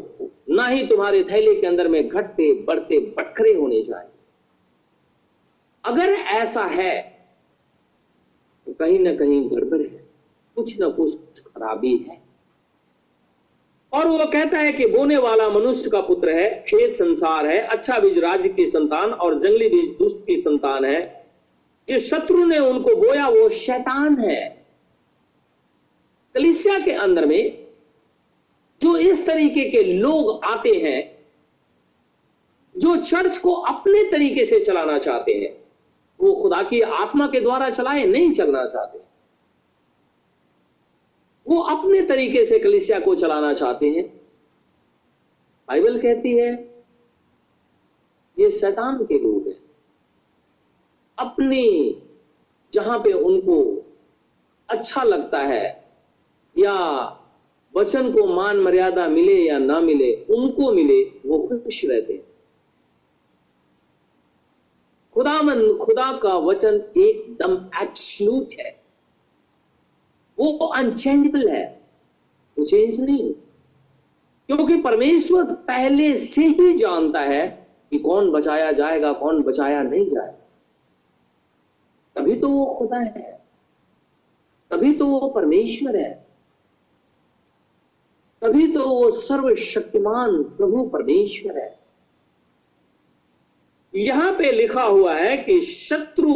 ना 0.49 0.67
ही 0.67 0.88
तुम्हारे 0.88 1.23
थैले 1.23 1.53
के 1.55 1.67
अंदर 1.67 1.88
में 1.88 2.07
घटते, 2.09 2.53
बढ़ते, 2.63 2.99
बटखरे 3.17 3.53
होने 3.53 3.81
जाए। 3.83 4.07
अगर 5.85 6.09
ऐसा 6.11 6.63
है 6.63 7.01
तो 8.67 8.73
कहीं 8.73 8.99
ना 8.99 9.15
कहीं 9.15 9.49
गड़बड़ 9.51 9.81
है। 9.81 10.03
कुछ 10.55 10.79
ना 10.79 10.87
कुछ 10.89 11.39
खराबी 11.39 11.97
है। 11.97 12.21
और 13.93 14.07
वो 14.07 14.25
कहता 14.25 14.59
है 14.59 14.71
कि 14.73 14.85
बोने 14.85 15.17
वाला 15.17 15.49
मनुष्य 15.49 15.89
का 15.89 16.01
पुत्र 16.01 16.33
है, 16.33 16.65
खेत 16.69 16.93
संसार 16.93 17.47
है 17.47 17.59
अच्छा 17.59 17.99
बीज 17.99 18.17
राज्य 18.17 18.49
की 18.49 18.65
संतान 18.65 19.11
और 19.11 19.39
जंगली 19.39 19.69
बीज 19.69 19.89
दुष्ट 19.99 20.25
की 20.25 20.35
संतान 20.35 20.85
है। 20.85 21.25
जिस 21.87 22.09
शत्रु 22.09 22.45
ने 22.45 22.59
उनको 22.59 22.95
बोया, 22.95 23.27
वो 23.27 23.49
शैतान 23.49 24.19
है। 24.19 24.65
कलिसिया 26.35 26.79
के 26.79 26.91
अंदर 26.91 27.25
में 27.25 27.67
जो 28.81 28.97
इस 28.97 29.25
तरीके 29.27 29.69
के 29.69 29.83
लोग 29.83 30.43
आते 30.45 30.69
हैं, 30.69 31.25
जो 32.77 32.95
चर्च 32.95 33.37
को 33.37 33.53
अपने 33.53 34.03
तरीके 34.11 34.45
से 34.45 34.59
चलाना 34.59 34.97
चाहते 34.99 35.33
हैं 35.33 35.62
वो 36.23 36.33
खुदा 36.33 36.62
की 36.63 36.81
आत्मा 36.81 37.27
के 37.27 37.39
द्वारा 37.39 37.69
चलाए 37.69 38.05
नहीं 38.05 38.31
चलना 38.31 38.65
चाहते। 38.65 38.99
वो 41.47 41.62
अपने 41.62 42.01
तरीके 42.01 42.45
से 42.45 42.59
कलिसिया 42.59 42.99
को 42.99 43.15
चलाना 43.15 43.53
चाहते 43.53 43.89
हैं। 43.89 44.07
बाइबल 45.67 46.01
कहती 46.01 46.38
है, 46.38 46.83
ये 48.39 48.51
शैतान 48.51 49.03
के 49.03 49.19
लोग 49.19 49.47
हैं। 49.47 49.59
अपने 51.17 51.95
जहाँ 52.73 52.99
पे 52.99 53.12
उनको 53.13 53.86
अच्छा 54.69 55.03
लगता 55.03 55.39
है 55.39 55.91
या 56.57 56.75
वचन 57.75 58.13
को 58.13 58.27
मान 58.27 58.57
मर्यादा 58.57 59.07
मिले 59.07 59.43
या 59.43 59.57
ना 59.57 59.79
मिले, 59.79 60.15
उनको 60.15 60.71
मिले, 60.73 61.03
वो 61.03 61.59
खुश 61.63 61.86
रहते 61.86 62.13
हैं। 62.13 62.32
खुदामंद 65.13 65.78
खुदा 65.78 66.19
का 66.23 66.38
वचन 66.38 66.73
एकदम 66.97 67.69
एब्सलूट 67.84 68.47
है। 68.60 68.84
वो 70.39 70.58
अनचेंजेबल 70.58 71.47
है। 71.47 71.82
वो 72.60 72.65
चेंज 72.65 73.02
नहीं। 73.02 73.34
क्योंकि 74.47 74.82
परमेश्वर 74.82 75.43
पहले 75.43 76.17
से 76.17 76.41
ही 76.41 76.78
जानता 76.78 77.19
है 77.19 77.67
कि 77.91 77.99
कौन 77.99 78.32
बचाया 78.32 78.71
जाएगा, 78.71 79.13
कौन 79.13 79.43
बचाया 79.43 79.84
नहीं 79.84 80.06
जाएगा। 80.06 80.49
तभी 82.15 82.36
तो 82.36 82.49
वो 82.49 82.76
खुदा 82.80 82.99
है। 82.99 83.45
तभी 84.71 84.93
तो 84.93 85.08
वो 85.08 85.30
परमेश्वर 85.30 85.95
है। 85.95 86.28
तभी 88.41 88.73
तो 88.73 88.89
वो 88.89 89.12
सर्वशक्तिमान 89.12 90.43
प्रभु 90.43 90.89
परमेश्वर 90.89 91.58
है। 91.58 91.82
यहाँ 93.93 94.32
पे 94.32 94.51
लिखा 94.51 94.84
हुआ 94.84 95.13
है 95.13 95.38
कि 95.38 95.60
शत्रु 95.60 96.34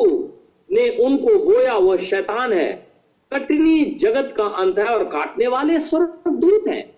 ने 0.72 0.90
उनको 0.90 1.36
बोया 1.40 1.78
वह 1.78 1.98
शैतान 1.98 2.54
है। 2.54 2.88
कटनी 3.34 3.86
जगत 3.86 4.34
का 4.38 4.44
अंत 4.44 4.80
है 4.80 4.86
और 4.86 5.04
काटने 5.04 5.48
वाले 5.48 5.80
स्वर्गदूत 5.80 6.68
हैं। 6.68 6.98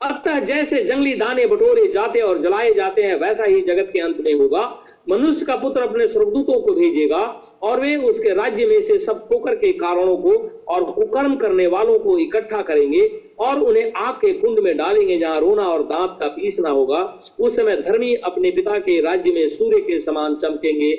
अतः 0.00 0.38
जैसे 0.40 0.82
जंगली 0.84 1.14
दाने 1.14 1.46
बटोरे 1.46 1.86
जाते 1.92 2.20
और 2.20 2.38
जलाए 2.38 2.74
जाते 2.74 3.02
हैं, 3.02 3.14
वैसा 3.14 3.44
ही 3.44 3.60
जगत 3.60 3.90
के 3.92 4.00
अंत 4.00 4.16
में 4.20 4.34
होगा। 4.34 4.84
मनुष्य 5.08 5.46
का 5.46 5.56
पुत्र 5.56 5.82
अपने 5.82 6.06
स्वर्गदूतों 6.06 6.60
को 6.60 6.72
भेजेगा 6.72 7.22
और 7.62 7.80
वे 7.80 7.96
उसके 7.96 8.34
राज्य 8.34 8.66
में 8.66 8.80
से 8.80 8.98
सब 8.98 9.28
ठोकर 9.28 9.54
के 9.54 9.72
कारणों 9.72 10.16
को 10.16 10.32
और 10.68 10.84
कुकर्म 10.92 11.36
करने 11.36 11.66
वालों 11.66 11.98
को 11.98 12.18
इकट्ठा 12.18 12.62
करेंगे। 12.62 13.27
और 13.40 13.60
उन्हें 13.60 13.92
आग 13.92 14.14
के 14.14 14.32
कुंड 14.32 14.58
में 14.58 14.76
डालेंगे 14.76 15.18
जहाँ 15.18 15.40
रोना 15.40 15.62
और 15.62 15.82
दांत 15.82 16.16
का 16.20 16.28
पीसना 16.28 16.70
होगा। 16.70 17.00
उस 17.40 17.56
समय 17.56 17.76
धर्मी 17.76 18.14
अपने 18.14 18.50
पिता 18.50 18.78
के 18.78 19.00
राज्य 19.00 19.32
में 19.32 19.46
सूर्य 19.46 19.80
के 19.80 19.98
समान 19.98 20.36
चमकेंगे। 20.36 20.92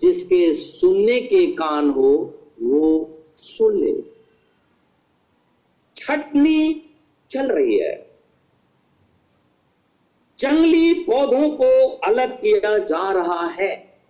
जिसके 0.00 0.52
सुनने 0.52 1.20
के 1.20 1.46
कान 1.46 1.90
हो, 1.90 2.10
वो 2.62 3.18
सुन 3.36 3.84
ले। 3.84 3.94
छटनी 5.96 6.82
चल 7.30 7.46
रही 7.46 7.78
है। 7.78 7.94
जंगली 10.38 10.92
पौधों 10.94 11.48
को 11.50 11.88
अलग 12.06 12.36
किया 12.36 12.78
जा 12.78 13.10
रहा 13.12 13.46
है, 13.50 14.00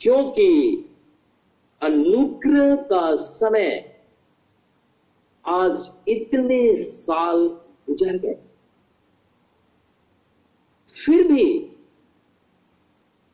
क्योंकि 0.00 0.48
अनुग्रह 1.82 2.74
का 2.76 3.14
समय 3.14 3.95
आज 5.46 5.90
इतने 6.08 6.74
साल 6.76 7.46
गुजर 7.88 8.16
गए। 8.18 8.34
फिर 10.88 11.26
भी 11.28 11.44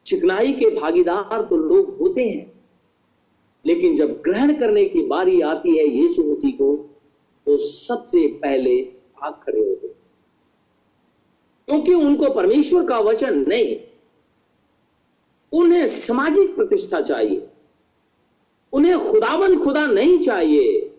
चिकनाई 0.07 0.53
के 0.53 0.70
भागीदार 0.70 1.42
तो 1.42 1.57
लोग 1.59 1.96
होते 1.98 2.25
हैं, 2.25 2.53
लेकिन 3.64 3.94
जब 3.96 4.20
ग्रहण 4.22 4.53
करने 4.59 4.85
की 4.85 5.03
बारी 5.09 5.40
आती 5.42 5.77
है 5.79 5.87
यीशु 5.88 6.22
मसीह 6.25 6.53
को 6.53 6.75
तो 7.46 7.57
सबसे 7.59 8.27
पहले 8.42 8.81
भाग 8.83 9.33
खड़े 9.44 9.61
होते 9.61 9.88
क्योंकि 11.68 11.94
उनको 11.96 12.31
परमेश्वर 12.35 12.87
का 12.87 12.98
वचन 13.01 13.44
नहीं, 13.48 13.77
उन्हें 15.53 15.87
सामाजिक 15.88 16.55
प्रतिष्ठा 16.57 17.01
चाहिए, 17.03 17.48
उन्हें 18.72 18.98
खुदाबंद 19.01 19.59
खुदा 19.62 19.87
नहीं 19.88 20.18
चाहिए। 20.20 20.91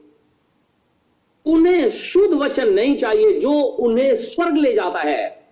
उन्हें 1.46 1.90
शुद्ध 1.90 2.34
वचन 2.34 2.74
नहीं 2.74 2.96
चाहिए, 2.96 3.40
जो 3.40 3.52
उन्हें 3.62 4.16
स्वर्ग 4.16 4.58
ले 4.58 4.74
जाता 4.74 5.00
है। 5.00 5.48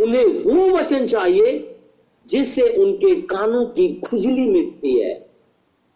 उन्हें 0.00 0.24
वो 0.24 0.78
वचन 0.78 1.06
चाहिए, 1.06 1.78
जिससे 2.28 2.62
उनके 2.62 3.14
कानों 3.14 3.66
की 3.66 4.00
खुजली 4.10 4.48
मिटती 4.48 5.00
है। 5.00 5.14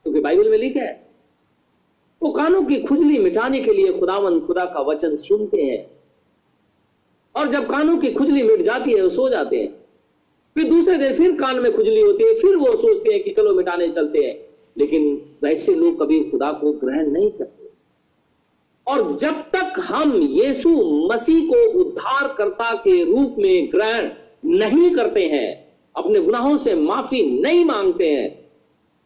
क्योंकि 0.03 0.19
तो 0.19 0.25
बाइबल 0.25 0.51
में 0.51 0.59
लिखा 0.59 0.81
है, 0.81 1.09
वो 2.23 2.31
कानों 2.31 2.63
की 2.63 2.81
खुजली 2.81 3.19
मिटाने 3.19 3.61
के 3.61 3.73
लिए 3.73 3.93
खुदावन 3.93 4.41
खुदा 4.41 4.65
का 4.65 4.81
वचन 4.81 5.17
सुनते 5.17 5.63
हैं। 5.63 5.91
और 7.37 7.49
जब 7.49 7.71
कानों 7.71 7.99
की 7.99 8.11
खुजली 8.11 8.43
मिट 8.43 8.63
जाती 8.63 8.93
है, 8.93 9.03
वो 9.03 9.09
सो 9.09 9.29
जाते 9.29 9.57
हैं। 9.57 9.85
फिर 10.55 10.71
दूसरे 10.71 10.97
दिन 10.97 11.15
फिर 11.15 11.33
कान 11.33 11.59
में 11.59 11.73
खुजली 11.73 12.01
होती 12.01 12.25
है, 12.25 12.35
फिर 12.35 12.57
वो 12.57 12.77
सोचते 12.77 13.15
हैं 13.15 13.23
कि 13.23 13.31
चलो 13.31 13.55
मिटाने 13.55 13.89
चलते 13.89 14.19
हैं। 14.19 14.51
लेकिन 14.79 15.33
वैसे 15.43 15.75
लोग 15.75 16.01
कभी 16.03 16.25
खुदा 16.25 16.53
को 16.53 16.73
ग्रहण 16.73 17.11
नहीं 17.11 17.31
करते। 17.31 17.60
और 18.91 19.17
जब 19.17 19.41
तक 19.51 19.81
हम 19.81 20.15
यीशु 20.17 20.71
मसीह 21.13 21.49
को 21.49 21.81
उद्धारकर्ता 21.81 22.75
के 22.75 23.05
रूप 23.05 23.37
में 23.39 23.71
ग्रहण 23.73 24.11
नहीं 24.45 24.95
करते 24.95 25.27
हैं, 25.27 25.77
अपने 25.97 26.21
गुनाहों 26.21 26.57
से 26.57 26.75
माफ़ी 26.75 27.41
नहीं 27.41 27.65
मांगते 27.65 28.11
हैं, 28.11 28.29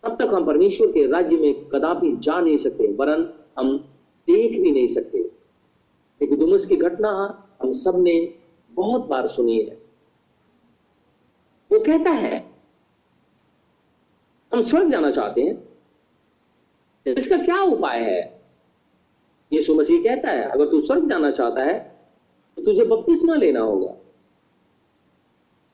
तब 0.04 0.16
तक 0.16 0.34
हम 0.34 0.46
परमेश्वर 0.46 0.92
के 0.92 1.06
राज्य 1.06 1.36
में 1.36 1.68
कदापि 1.68 2.16
जा 2.16 2.40
नहीं 2.40 2.56
सकते, 2.56 2.86
वरन 2.86 3.32
हम 3.58 3.78
देख 4.28 4.60
भी 4.60 4.72
नहीं 4.72 4.86
सकते। 4.86 5.24
दुमस 6.36 6.66
की 6.66 6.76
घटना 6.76 7.10
हम 7.62 7.72
सबने 7.72 8.34
बहुत 8.70 9.06
बार 9.06 9.26
सुनी 9.26 9.58
है। 9.58 9.82
वो 11.72 11.80
कहता 11.80 12.10
है, 12.10 12.44
हम 14.52 14.60
स्वर्ग 14.60 14.88
जाना 14.88 15.10
चाहते 15.10 15.42
हैं। 15.42 15.68
इसका 17.06 17.36
क्या 17.36 17.62
उपाय 17.62 18.00
है? 18.00 18.43
यीशु 19.52 19.74
मसीह 19.74 20.02
कहता 20.02 20.30
है, 20.30 20.42
अगर 20.44 20.70
तू 20.70 20.80
स्वर्ग 20.80 21.08
जाना 21.10 21.30
चाहता 21.30 21.62
है 21.62 21.78
तो 22.56 22.62
तुझे 22.64 22.84
बपतिस्मा 22.84 23.34
लेना 23.36 23.60
होगा। 23.60 23.94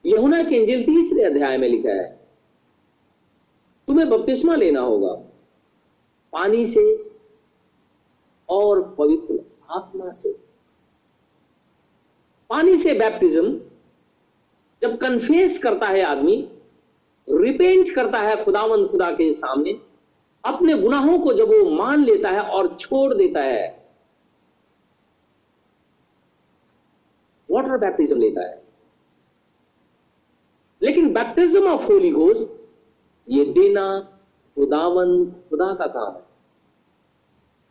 यहुना 0.04 0.42
के 0.42 0.56
इंजिल 0.56 0.84
तीसरे 0.84 1.22
अध्याय 1.24 1.56
में 1.58 1.68
लिखा 1.68 1.92
है, 1.92 2.08
तुम्हें 3.88 4.08
बपतिस्मा 4.10 4.54
लेना 4.54 4.80
होगा, 4.80 5.12
पानी 6.32 6.64
से 6.66 6.82
और 8.48 8.82
पवित्र 8.98 9.38
आत्मा 9.70 10.10
से। 10.12 10.32
पानी 12.50 12.76
से 12.76 12.94
बैप्टिज्म 12.94 13.60
जब 14.82 14.96
कन्फेस 14.98 15.58
करता 15.62 15.86
है 15.86 16.02
आदमी 16.04 16.36
रिपेंट 17.28 17.94
करता 17.94 18.18
है 18.18 18.44
खुदावन 18.44 18.86
खुदा 18.86 19.10
के 19.10 19.30
सामने 19.32 19.72
अपने 20.44 20.74
गुनाहों 20.74 21.18
को 21.18 21.32
जब 21.32 21.48
वो 21.48 21.70
मान 21.70 22.04
लेता 22.04 22.28
है 22.28 22.40
और 22.40 22.76
छोड़ 22.76 23.14
देता 23.14 23.40
है 23.40 23.80
वाटर 27.50 27.78
बैप्टिज्म 27.78 28.18
लेता 28.18 28.46
है। 28.46 28.62
लेकिन 30.82 31.12
बैप्टिज्म 31.12 31.68
ऑफ़ 31.68 31.92
होली 31.92 32.10
घोस्ट 32.10 32.70
ये 33.28 33.44
देना, 33.44 34.00
खुदावन, 34.54 35.24
खुदा 35.24 35.74
का 35.74 35.86
काम 35.86 36.14
है। 36.14 36.22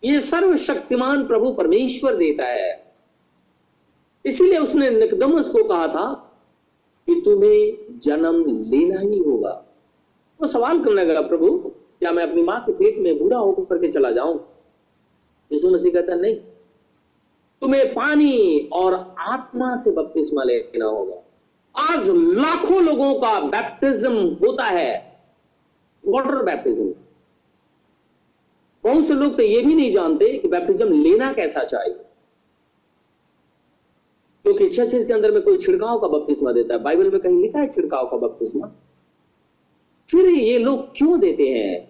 ये 0.04 0.20
सर्वशक्तिमान 0.20 1.28
प्रभु 1.28 1.54
परमेश्वर 1.54 2.16
देता 2.16 2.46
है। 2.46 2.94
इसीलिए 4.26 4.58
उसने 4.58 4.90
निकदमस 4.90 5.50
को 5.50 5.64
कहा 5.64 5.88
था 5.88 6.14
कि 7.08 7.22
तुम्हें 7.26 8.00
जन्म 8.00 8.46
लेना 8.46 9.00
ही 9.00 9.20
होगा। 9.20 9.66
वो 10.42 10.48
सवाल 10.48 10.84
करने 10.84 11.06
लगा, 11.06 11.22
प्रभु 11.22 11.72
क्या 12.00 12.12
मैं 12.12 12.24
अपनी 12.24 12.42
माँ 12.42 12.60
के 12.62 12.72
पेट 12.72 12.98
में 12.98 13.20
बूढ़ा 13.20 13.38
होकर 13.38 13.64
करके 13.64 13.88
चला 13.88 14.12
जाऊँ? 14.12 14.36
यीशु 15.52 15.70
मसीह 15.70 15.94
कहता, 15.94 16.16
नहीं, 16.16 16.36
तुम्हें 17.62 17.94
पानी 17.94 18.60
और 18.74 19.16
आत्मा 19.20 19.76
से 19.76 19.92
बपतिस्मा 19.92 20.44
लेना 20.44 20.86
होगा। 20.86 21.16
आज 21.76 22.10
लाखों 22.10 22.84
लोगों 22.84 23.14
का 23.14 23.40
बैप्टिज्म 23.40 24.14
होता 24.14 24.64
है 24.64 25.20
वाटर 26.08 26.44
बैप्टिज्म 26.44 26.94
बहुत 28.84 29.04
से 29.06 29.14
लोग 29.14 29.38
तो 29.38 29.44
यह 29.44 29.66
भी 29.66 29.74
नहीं 29.74 29.92
जानते 29.92 30.38
कि 30.38 30.48
बैप्टिज्म 30.48 31.02
लेना 31.04 31.34
कैसा 31.34 31.64
चाहिए। 31.64 31.94
क्योंकि 34.44 34.70
चर्चेस 34.70 35.06
के 35.06 35.14
अंदर 35.14 35.32
में 35.32 35.42
कोई 35.42 35.58
छिड़काव 35.58 36.00
का 36.00 36.08
बपतिस्मा 36.08 36.52
देता 36.52 36.74
है। 36.74 36.80
बाइबल 36.84 37.12
में 37.12 37.20
कहीं 37.22 37.42
लिखा 37.42 37.60
है 37.60 37.68
छिड़काव 37.68 38.08
का 38.08 38.18
बपतिस्मा। 38.18 38.72
ये 40.40 40.60
लोग 40.60 40.98
क्यों 40.98 41.20
देते 41.20 41.50
हैं? 41.50 41.90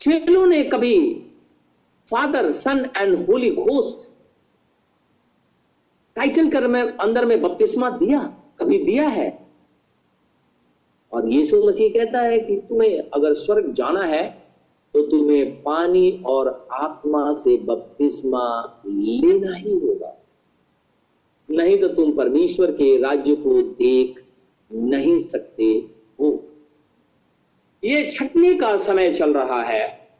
चेलों 0.00 0.46
ने 0.46 0.62
कभी 0.62 1.14
father 2.10 2.50
son 2.50 2.90
and 2.96 3.26
holy 3.26 3.50
ghost 3.50 4.12
title 6.16 6.50
कर 6.50 6.66
में, 6.66 6.82
अंदर 6.82 7.26
में 7.26 7.42
बपतिस्मा 7.42 7.90
दिया? 7.90 8.20
कभी 8.58 8.78
दिया 8.78 9.08
है? 9.08 9.46
और 11.12 11.28
यीशु 11.28 11.62
मसीह 11.64 11.88
कहता 11.88 12.20
है 12.20 12.38
कि 12.38 12.56
तुम्हें 12.56 13.10
अगर 13.14 13.32
स्वर्ग 13.32 13.72
जाना 13.72 14.02
है 14.02 14.46
तो 14.94 15.02
तुम्हें 15.02 15.62
पानी 15.62 16.22
और 16.26 16.68
आत्मा 16.72 17.32
से 17.32 17.56
बपतिस्मा 17.56 18.82
लेना 18.86 19.54
ही 19.54 19.78
होगा। 19.78 20.12
नहीं 21.50 21.78
तो 21.78 21.88
तुम 21.88 22.12
परमेश्वर 22.12 22.70
के 22.72 22.96
राज्य 23.00 23.34
को 23.36 23.62
देख 23.62 24.24
नहीं 24.72 25.18
सकते। 25.18 25.95
हो। 26.20 26.48
ये 27.84 28.10
छटनी 28.10 28.54
का 28.54 28.76
समय 28.76 29.12
चल 29.12 29.34
रहा 29.34 29.62
है 29.62 30.10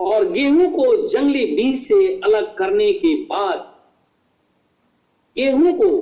और 0.00 0.30
गेहूँ 0.32 0.70
को 0.72 1.08
जंगली 1.08 1.44
बीज 1.46 1.78
से 1.78 2.20
अलग 2.24 2.56
करने 2.56 2.92
के 2.92 3.14
बाद 3.24 3.58
गेहूँ 5.36 5.72
को 5.72 5.98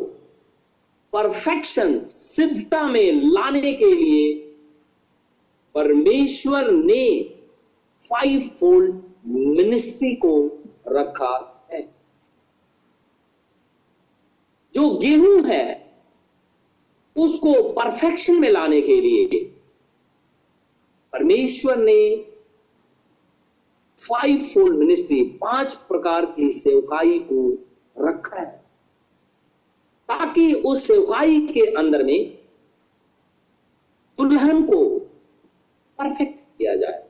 परफेक्शन 1.12 2.00
सिद्धता 2.06 2.86
में 2.86 3.12
लाने 3.12 3.72
के 3.72 3.90
लिए 3.92 4.34
परमेश्वर 5.74 6.70
ने 6.70 7.22
फाइव 8.02 8.40
फोल्ड 8.40 9.02
मिनिस्ट्री 9.26 10.14
को 10.14 10.62
रखा 10.88 11.66
है। 11.72 11.80
जो 14.74 14.90
गेहूँ 14.98 15.40
है 15.46 15.87
उसको 17.18 17.72
परफेक्शन 17.72 18.40
में 18.40 18.48
लाने 18.50 18.80
के 18.80 19.00
लिए 19.00 19.44
परमेश्वर 21.12 21.76
ने 21.76 22.00
फाइव 23.98 24.38
फोल्ड 24.38 24.78
मिनिस्ट्री 24.78 25.24
पाँच 25.24 25.74
प्रकार 25.74 26.26
की 26.26 26.50
सेवकाई 26.50 27.18
को 27.32 27.52
रखा 27.98 28.36
है। 28.36 28.64
ताकि 30.08 30.52
उस 30.54 30.86
सेवकाई 30.86 31.40
के 31.46 31.60
अंदर 31.60 32.04
में 32.04 32.38
दुल्हन 34.18 34.62
को 34.62 34.98
परफेक्ट 35.98 36.38
किया 36.38 36.76
जाए। 36.76 37.04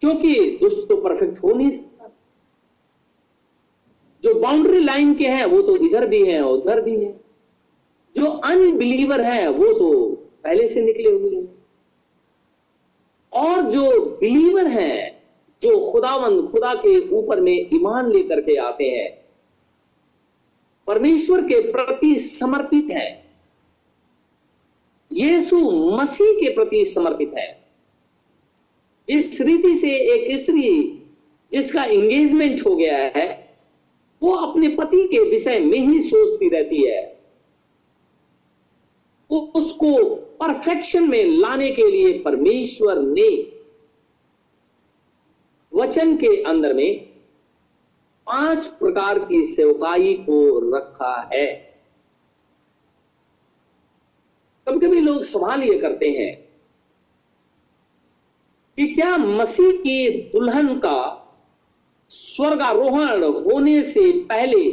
क्योंकि 0.00 0.58
दुष्ट 0.60 0.88
तो 0.88 0.96
परफेक्ट 0.96 1.38
हो 1.38 1.52
नहीं 1.54 1.70
सकता। 1.70 1.97
जो 4.22 4.34
बाउंड्री 4.34 4.80
लाइन 4.80 5.14
के 5.14 5.24
हैं, 5.24 5.44
वो 5.44 5.62
तो 5.62 5.76
इधर 5.76 6.06
भी 6.06 6.26
हैं 6.26 6.40
और 6.40 6.58
उधर 6.58 6.80
भी 6.80 7.04
हैं। 7.04 7.20
जो 8.16 8.26
अनबिलीवर 8.26 9.20
है, 9.20 9.48
वो 9.48 9.72
तो 9.72 10.10
पहले 10.44 10.68
से 10.68 10.82
निकले 10.82 11.10
हुए 11.10 11.36
हैं। 11.36 11.66
और 13.32 13.62
जो 13.62 14.00
बिलीवर 14.00 14.66
हैं, 14.66 15.22
जो 15.62 15.92
खुदावंद, 15.92 16.48
खुदा 16.50 16.74
के 16.74 17.08
ऊपर 17.08 17.40
में 17.40 17.68
ईमान 17.74 18.12
लेकर 18.12 18.40
के 18.40 18.56
आते 18.56 18.84
हैं, 18.84 19.24
परमेश्वर 20.86 21.42
के 21.42 21.72
प्रति 21.72 22.16
समर्पित 22.16 22.86
है। 22.90 23.30
यीशु 25.12 25.70
मसीह 25.70 26.32
के 26.32 26.54
प्रति 26.54 26.84
समर्पित 26.84 27.32
है। 27.38 27.64
इस 29.08 29.40
रीति 29.40 29.74
से 29.74 29.90
एक 29.90 30.36
स्त्री, 30.36 31.02
जिसका 31.52 31.84
एंगेजमेंट 31.84 32.60
हो 32.66 32.76
गया 32.76 32.96
है 32.96 33.47
वो 34.22 34.32
अपने 34.32 34.68
पति 34.68 35.06
के 35.08 35.28
विषय 35.30 35.58
में 35.60 35.78
ही 35.78 36.00
सोचती 36.00 36.48
रहती 36.48 36.82
है। 36.86 37.18
उसको 39.30 40.14
परफेक्शन 40.14 41.08
में 41.08 41.24
लाने 41.24 41.70
के 41.70 41.90
लिए 41.90 42.18
परमेश्वर 42.18 42.98
ने 42.98 43.28
वचन 45.72 46.16
के 46.16 46.42
अंदर 46.42 46.72
में 46.74 47.00
पाँच 48.26 48.66
प्रकार 48.66 49.18
की 49.18 49.42
सेवकाई 49.42 50.14
को 50.14 50.38
रखा 50.76 51.30
है। 51.34 51.46
कभी 54.66 54.86
कभी 54.86 55.00
लोग 55.00 55.22
सवाल 55.22 55.62
ये 55.62 55.78
करते 55.78 56.08
हैं 56.08 56.36
कि 58.78 58.94
क्या 58.94 59.16
मसीह 59.16 59.70
की 59.72 60.10
दुल्हन 60.22 60.78
का 60.78 60.96
स्वर्गारोहण 62.10 63.22
होने 63.24 63.82
से 63.82 64.12
पहले 64.12 64.70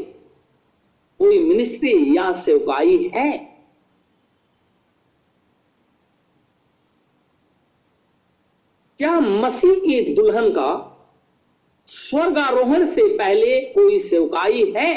कोई 1.19 1.39
मिनिस्ट्री 1.39 2.17
या 2.17 2.33
सेवकाई 2.33 3.11
है? 3.15 3.37
क्या 8.99 9.19
मसीह 9.19 9.73
की 9.73 10.13
दुल्हन 10.13 10.49
का 10.49 10.69
स्वर्गारोहण 11.87 12.85
से 12.85 13.17
पहले 13.17 13.61
कोई 13.61 13.99
सेवकाई 13.99 14.73
है? 14.77 14.93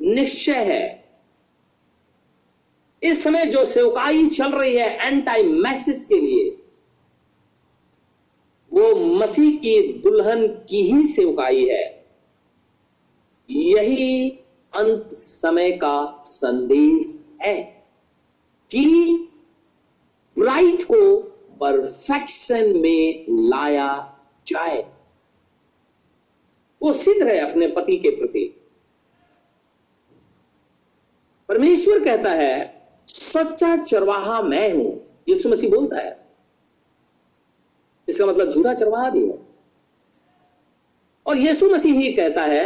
निश्चय 0.00 0.64
है। 0.64 1.02
इस 3.02 3.22
समय 3.24 3.44
जो 3.44 3.64
सेवकाई 3.64 4.26
चल 4.26 4.52
रही 4.52 4.76
है 4.76 5.06
एंटाई 5.06 5.42
मैसेज 5.42 6.04
के 6.04 6.20
लिए 6.20 6.41
वो 8.82 8.94
मसीह 8.96 9.56
की 9.56 9.92
दुल्हन 9.92 10.46
की 10.46 10.82
ही 10.82 11.02
सेवकाई 11.02 11.64
है। 11.64 12.04
यही 13.50 14.30
अंत 14.74 15.06
समय 15.10 15.70
का 15.70 16.22
संदेश 16.24 17.36
है 17.42 17.62
कि 18.70 19.14
ब्राइट 20.38 20.82
को 20.82 21.20
परफेक्शन 21.60 22.78
में 22.78 23.26
लाया 23.28 24.18
जाए। 24.46 24.92
वो 26.82 26.92
सिद्ध 26.92 27.22
है 27.22 27.50
अपने 27.50 27.66
पति 27.66 27.96
के 27.96 28.10
प्रति। 28.10 28.44
परमेश्वर 31.48 32.04
कहता 32.04 32.30
है, 32.30 32.82
सच्चा 33.08 33.76
चरवाहा 33.76 34.42
मैं 34.42 34.72
हूँ, 34.72 35.06
यीशु 35.28 35.48
मसीह 35.48 35.70
बोलता 35.70 35.98
है। 35.98 36.21
इसका 38.12 38.26
मतलब 38.26 38.50
झूठा 38.50 38.74
चरवाहा 38.74 39.10
भी 39.10 39.26
है 39.26 39.38
और 41.26 41.38
यीशु 41.38 41.68
मसीह 41.70 41.94
ही 41.94 42.12
कहता 42.12 42.42
है, 42.44 42.64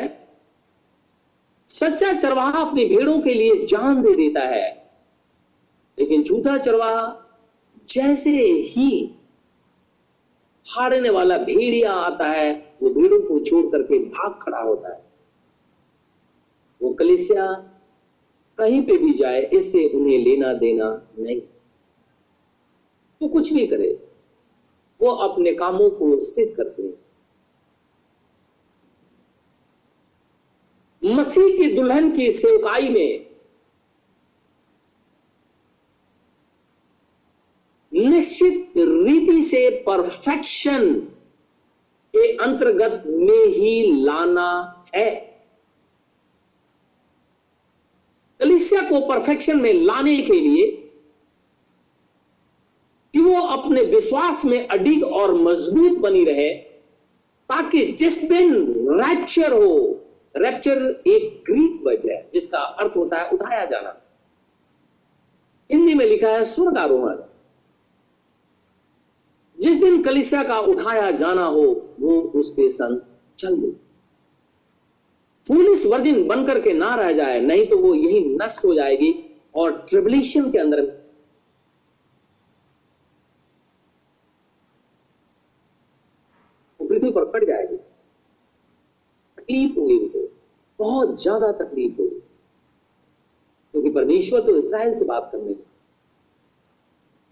सच्चा 1.68 2.12
चरवाहा 2.12 2.60
अपनी 2.60 2.84
भेड़ों 2.86 3.18
के 3.20 3.34
लिए 3.34 3.64
जान 3.66 4.00
दे 4.02 4.14
देता 4.14 4.40
है, 4.48 4.68
लेकिन 5.98 6.22
झूठा 6.22 6.56
चरवाहा 6.58 7.04
जैसे 7.88 8.30
ही 8.68 8.88
फाड़ने 10.66 11.10
वाला 11.10 11.36
भेड़िया 11.38 11.92
आता 11.92 12.28
है, 12.28 12.52
वो 12.82 12.90
भेड़ों 12.90 13.20
को 13.20 13.38
छोड़ 13.40 13.64
करके 13.66 13.98
भाग 13.98 14.38
खड़ा 14.42 14.58
होता 14.58 14.92
है। 14.94 15.04
वो 16.80 16.92
कलिसिया 16.94 17.46
कहीं 18.58 18.82
पे 18.82 18.96
भी 18.98 19.12
जाए, 19.14 19.40
इससे 19.42 19.86
उन्हें 19.88 20.18
लेना 20.18 20.52
देना 20.54 20.90
नहीं। 21.18 21.40
वो 21.40 21.42
तो 23.20 23.28
कुछ 23.28 23.52
भी 23.52 23.66
करे। 23.66 23.92
वो 25.00 25.10
अपने 25.10 25.52
कामों 25.54 25.90
को 25.90 26.18
सिद्ध 26.18 26.56
करते 26.56 26.82
हैं। 26.82 26.94
मसीह 31.02 31.56
की 31.58 31.74
दुल्हन 31.76 32.16
की 32.16 32.30
सेवकाई 32.30 32.88
में 32.88 33.26
निश्चित 37.92 38.72
रीति 38.78 39.42
से 39.42 39.70
परफेक्शन 39.82 40.94
के 42.14 42.36
अंतर्गत 42.36 43.02
में 43.06 43.46
ही 43.46 44.02
लाना 44.04 44.48
है। 44.94 45.10
कलिसिया 48.40 48.80
को 48.80 49.00
परफेक्शन 49.08 49.60
में 49.60 49.72
लाने 49.72 50.16
के 50.22 50.40
लिए 50.40 50.85
विश्वास 53.96 54.44
में 54.44 54.68
अडिग 54.68 55.04
और 55.04 55.34
मज़बूत 55.34 55.98
बनी 55.98 56.24
रहे, 56.24 56.54
ताकि 57.50 57.92
जिस 57.92 58.22
दिन 58.24 58.54
रैप्चर 59.00 59.52
हो 59.52 60.02
रैप्चर 60.36 61.02
एक 61.06 61.44
ग्रीक 61.46 61.80
वर्ड 61.86 62.10
है, 62.10 62.30
जिसका 62.32 62.58
अर्थ 62.58 62.96
होता 62.96 63.18
है 63.18 63.30
उठाया 63.30 63.64
जाना। 63.64 64.02
हिंदी 65.70 65.94
में 65.94 66.04
लिखा 66.06 66.28
है 66.28 66.44
स्वर्ग 66.44 66.68
स्वर्गारोहण। 66.68 67.16
जिस 69.58 69.76
दिन 69.76 70.02
कलिसिया 70.02 70.42
का 70.42 70.58
उठाया 70.58 71.10
जाना 71.10 71.44
हो, 71.44 71.64
वो 72.00 72.20
उसके 72.20 72.68
संग 72.68 73.00
चल 73.38 73.56
दे। 73.56 73.70
फूलिस 75.48 75.86
वर्जिन 75.86 76.26
बनकर 76.28 76.60
के 76.60 76.72
ना 76.72 76.94
रह 76.94 77.12
जाए, 77.12 77.40
नहीं 77.40 77.66
तो 77.66 77.78
वो 77.78 77.94
यही 77.94 78.20
नष्ट 78.42 78.64
हो 78.64 78.74
जाएगी 78.74 79.40
और 79.54 79.84
ट्रिबुलेशन 79.88 80.50
के 80.50 80.58
अंदर 80.58 80.84
पृथ्वी 86.80 87.10
पर 87.10 87.24
पड़ 87.24 87.44
जाएगी 87.44 87.76
तकलीफ़ 90.06 90.22
उसे 90.22 90.28
बहुत 90.78 91.22
ज़्यादा 91.22 91.52
तकलीफ़ 91.52 92.00
हो 92.00 92.08
क्योंकि 93.74 93.90
परमेश्वर 93.90 94.40
तो 94.40 94.56
इसराइल 94.56 94.94
से 94.94 95.04
बात 95.04 95.28
करने 95.32 95.54
का 95.54 95.62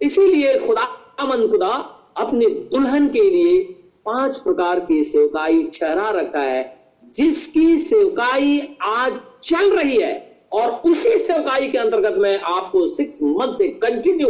इसीलिए 0.00 0.58
खुदा 0.58 0.84
मन 1.24 1.48
खुदा 1.48 1.68
अपने 2.16 2.46
दुल्हन 2.46 3.08
के 3.08 3.30
लिए 3.30 3.62
पाँच 4.06 4.38
प्रकार 4.38 4.80
की 4.80 5.02
सेवकाई 5.02 5.62
ठहरा 5.62 6.10
रखा 6.10 6.40
है, 6.40 6.90
जिसकी 7.14 7.78
सेवकाई 7.78 8.76
आज 8.82 9.12
चल 9.42 9.76
रही 9.76 9.96
है 9.96 10.42
और 10.52 10.70
उसी 10.70 11.18
सेवकाई 11.18 11.68
के 11.68 11.78
अंतर्गत 11.78 12.18
मैं 12.18 12.40
आपको 12.40 12.86
सिक्स 12.86 13.22
मंथ 13.22 13.54
से 13.54 13.68
कंटिन्यू 13.68 14.28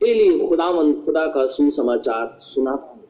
डेली 0.00 0.48
खुदावन 0.48 0.92
खुदा 1.04 1.26
का 1.26 1.46
सुसमाचार 1.46 2.36
सुनाता 2.40 2.92
हूँ। 2.92 3.02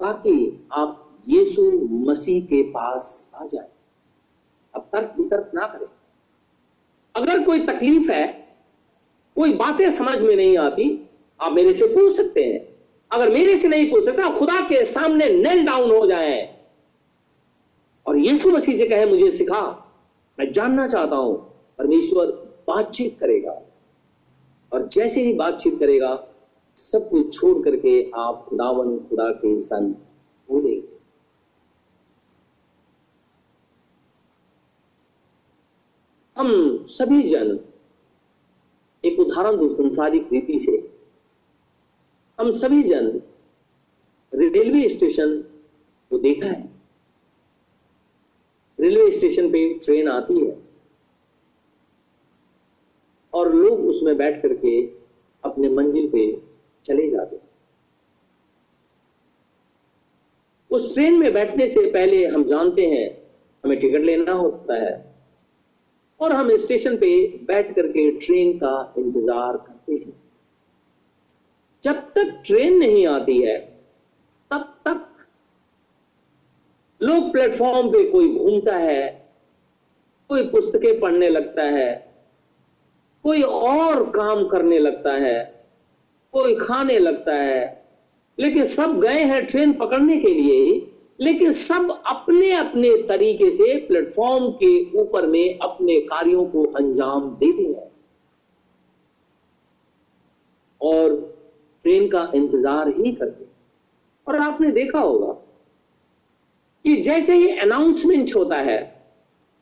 ताकि 0.00 0.66
आप 0.72 0.99
यीशु 1.30 1.88
मसीह 1.90 2.44
के 2.44 2.62
पास 2.62 3.30
आ 3.34 3.46
जाए। 3.46 3.68
अब 4.74 4.88
तर्क 4.92 5.14
वितर्क 5.18 5.50
ना 5.54 5.66
करें। 5.66 5.86
अगर 7.16 7.44
कोई 7.44 7.66
तकलीफ़ 7.66 8.12
है, 8.12 8.56
कोई 9.36 9.52
बातें 9.52 9.90
समझ 9.90 10.22
में 10.22 10.36
नहीं 10.36 10.58
आती, 10.58 11.10
आप 11.40 11.52
मेरे 11.52 11.72
से 11.72 11.86
पूछ 11.86 12.12
सकते 12.12 12.44
हैं। 12.44 12.80
अगर 13.12 13.30
मेरे 13.30 13.56
से 13.56 13.68
नहीं 13.68 13.90
पूछ 13.90 14.04
सकते, 14.04 14.22
आप 14.22 14.36
खुदा 14.36 14.60
के 14.60 14.84
सामने 14.84 15.28
नेल 15.28 15.66
डाउन 15.66 15.90
हो 15.90 16.06
जाए। 16.06 16.60
और 18.06 18.18
यीशु 18.18 18.50
मसीह 18.50 18.76
से 18.76 18.88
कहे, 18.88 19.06
मुझे 19.06 19.30
सिखा। 19.30 19.92
मैं 20.38 20.52
जानना 20.52 20.88
चाहता 20.88 21.16
हूँ। 21.16 21.50
परमेश्वर 21.78 22.26
बातचीत 22.68 23.16
करेगा। 23.20 23.62
और 24.72 24.88
जैसे 24.88 25.22
ही 25.22 25.32
बातचीत 25.32 25.78
करेगा, 25.78 26.26
सब 26.76 27.10
कुछ 27.10 27.40
छोड़ 27.40 27.64
करके 27.64 28.10
आप 28.14 28.46
खुदावन 28.48 28.98
खुदा 28.98 29.30
के 29.30 29.58
संग 29.58 29.94
बोलेंगे। 30.50 30.89
हम 36.40 36.84
सभी 36.86 37.22
जन 37.22 37.58
एक 39.04 39.18
उदाहरण 39.20 39.56
दो 39.56 39.68
संसारिक 39.68 40.28
रीति 40.32 40.58
से। 40.58 40.72
हम 42.38 42.50
सभी 42.50 42.82
जन 42.82 43.20
रेलवे 44.32 44.88
स्टेशन 44.88 45.36
को 46.10 46.18
देखा 46.18 46.48
है। 46.48 46.70
रेलवे 48.80 49.10
स्टेशन 49.10 49.50
पे 49.52 49.74
ट्रेन 49.74 50.08
आती 50.08 50.46
है 50.46 50.56
और 53.32 53.54
लोग 53.54 53.84
उसमें 53.86 54.16
बैठ 54.16 54.42
करके 54.42 54.80
अपने 55.44 55.68
मंजिल 55.68 56.08
पे 56.08 56.42
चले 56.84 57.10
जाते 57.10 57.36
हैं। 57.36 57.48
उस 60.70 60.94
ट्रेन 60.94 61.20
में 61.20 61.32
बैठने 61.32 61.68
से 61.68 61.90
पहले 61.90 62.26
हम 62.26 62.44
जानते 62.44 62.86
हैं, 62.86 63.28
हमें 63.64 63.78
टिकट 63.78 64.00
लेना 64.00 64.32
होता 64.32 64.74
है। 64.74 65.09
और 66.20 66.32
हम 66.32 66.56
स्टेशन 66.56 66.96
पे 66.96 67.10
बैठ 67.48 67.74
करके 67.74 68.10
ट्रेन 68.10 68.52
का 68.58 68.94
इंतज़ार 68.98 69.56
करते 69.56 69.94
हैं। 69.94 70.12
जब 71.82 72.00
तक 72.14 72.42
ट्रेन 72.46 72.78
नहीं 72.78 73.06
आती 73.06 73.40
है, 73.42 73.58
तब 74.50 74.74
तक 74.84 75.06
लोग 77.00 77.32
प्लेटफॉर्म 77.32 77.90
पे 77.90 78.04
कोई 78.10 78.28
घूमता 78.28 78.76
है, 78.76 79.08
कोई 80.30 80.46
पुस्तकें 80.48 81.00
पढ़ने 81.00 81.28
लगता 81.28 81.62
है, 81.62 81.92
कोई 83.24 83.42
और 83.42 84.04
काम 84.10 84.46
करने 84.48 84.78
लगता 84.78 85.12
है, 85.12 85.38
कोई 86.34 86.54
खाने 86.54 86.98
लगता 86.98 87.34
है, 87.34 87.84
लेकिन 88.38 88.64
सब 88.64 89.00
गए 89.00 89.22
हैं 89.24 89.44
ट्रेन 89.46 89.72
पकड़ने 89.72 90.18
के 90.18 90.28
लिए 90.28 90.62
ही 90.64 90.80
लेकिन 91.20 91.52
सब 91.52 91.90
अपने 92.06 92.50
अपने 92.52 92.90
तरीके 93.08 93.50
से 93.50 93.76
प्लेटफॉर्म 93.86 94.50
के 94.52 95.00
ऊपर 95.00 95.26
में 95.26 95.58
अपने 95.58 96.00
कार्यों 96.00 96.44
को 96.44 96.64
अंजाम 96.64 97.30
देते 97.36 97.62
हैं। 97.62 97.90
और 100.80 101.14
ट्रेन 101.84 102.08
का 102.08 102.30
इंतज़ार 102.34 102.88
ही 102.88 103.12
करते 103.12 103.44
और 104.26 104.36
आपने 104.36 104.70
देखा 104.70 105.00
होगा 105.00 105.32
कि 106.84 106.96
जैसे 107.02 107.34
ही 107.34 107.48
अनाउंसमेंट 107.58 108.36
होता 108.36 108.56
है 108.56 108.78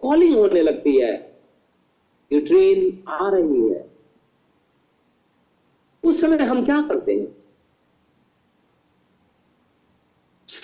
कॉलिंग 0.03 0.37
होने 0.37 0.61
लगती 0.61 0.97
है 0.97 1.17
कि 2.31 2.41
ट्रेन 2.41 3.03
आ 3.09 3.29
रही 3.31 3.69
है। 3.71 3.87
उस 6.05 6.21
समय 6.21 6.45
हम 6.45 6.65
क्या 6.65 6.81
करते 6.83 7.13
हैं? 7.13 7.27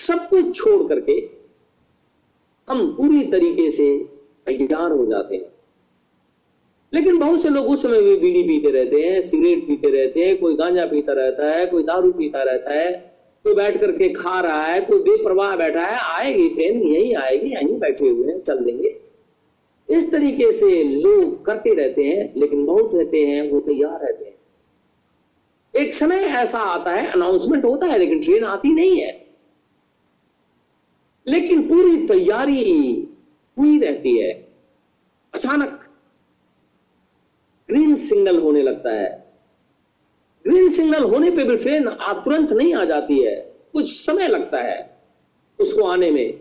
सब 0.06 0.28
कुछ 0.28 0.56
छोड़ 0.56 0.88
करके 0.88 1.30
हम 2.68 2.94
पूरी 2.96 3.24
तरीके 3.24 3.70
से 3.70 3.98
तैयार 4.46 4.90
हो 4.90 5.06
जाते 5.06 5.36
हैं। 5.36 5.54
लेकिन 6.94 7.18
बहुत 7.18 7.42
से 7.42 7.48
लोग 7.48 7.66
उस 7.66 7.82
समय 7.82 8.02
भी 8.02 8.16
बीड़ी 8.16 8.42
पीते 8.42 8.70
रहते 8.70 8.96
हैं, 8.96 9.20
सिगरेट 9.20 9.66
पीते 9.66 9.90
रहते 9.90 10.20
हैं, 10.20 10.40
कोई 10.40 10.54
गांजा 10.54 10.86
पीता 10.86 11.12
रहता 11.12 11.50
है, 11.50 11.66
कोई 11.66 11.82
दारू 11.82 12.12
पीता 12.12 12.42
रहता 12.42 12.70
है, 12.70 12.92
कोई 13.44 13.54
बैठ 13.54 13.80
करके 13.80 14.08
खा 14.08 14.40
रहा 14.40 14.64
है, 14.64 14.80
कोई 14.80 14.98
बेप्रवाह 14.98 15.56
बैठा 15.56 15.84
है, 15.84 15.98
आएगी 15.98 16.48
ट्रेन 16.48 16.82
यही 16.82 17.14
आएगी, 17.14 17.50
यहीं 17.50 17.78
बैठे 17.78 18.08
हुए 18.08 18.32
हैं, 18.32 18.40
चल 18.40 18.58
देंगे। 18.58 19.00
इस 19.90 20.12
तरीके 20.12 20.52
से 20.52 20.84
लोग 20.84 21.44
करते 21.44 21.74
रहते 21.74 22.04
हैं, 22.04 22.34
लेकिन 22.36 22.66
बहुत 22.66 22.90
रहते 22.94 23.26
हैं, 23.26 23.50
वो 23.50 23.60
तैयार 23.60 24.00
रहते 24.06 24.24
हैं। 24.24 24.34
एक 25.84 25.94
समय 25.94 26.16
ऐसा 26.16 26.58
आता 26.58 26.90
है 26.90 27.10
अनाउंसमेंट 27.10 27.64
होता 27.64 27.86
है, 27.86 27.98
लेकिन 27.98 28.20
ट्रेन 28.20 28.44
आती 28.44 28.74
नहीं 28.74 29.00
है। 29.00 29.23
लेकिन 31.26 31.68
पूरी 31.68 32.06
तैयारी 32.06 32.62
हुई 33.58 33.78
रहती 33.78 34.18
है। 34.18 34.32
अचानक 35.34 35.80
ग्रीन 37.68 37.94
सिग्नल 37.94 38.38
होने 38.38 38.62
लगता 38.62 38.90
है। 38.90 39.32
ग्रीन 40.44 40.68
सिग्नल 40.68 41.04
होने 41.04 41.30
पे 41.30 41.44
भी 41.44 41.56
ट्रेन 41.56 41.88
तुरंत 41.90 42.52
नहीं 42.52 42.74
आ 42.74 42.84
जाती 42.84 43.18
है। 43.18 43.36
कुछ 43.72 43.92
समय 44.06 44.28
लगता 44.28 44.58
है 44.58 44.98
उसको 45.60 45.84
आने 45.84 46.10
में। 46.10 46.40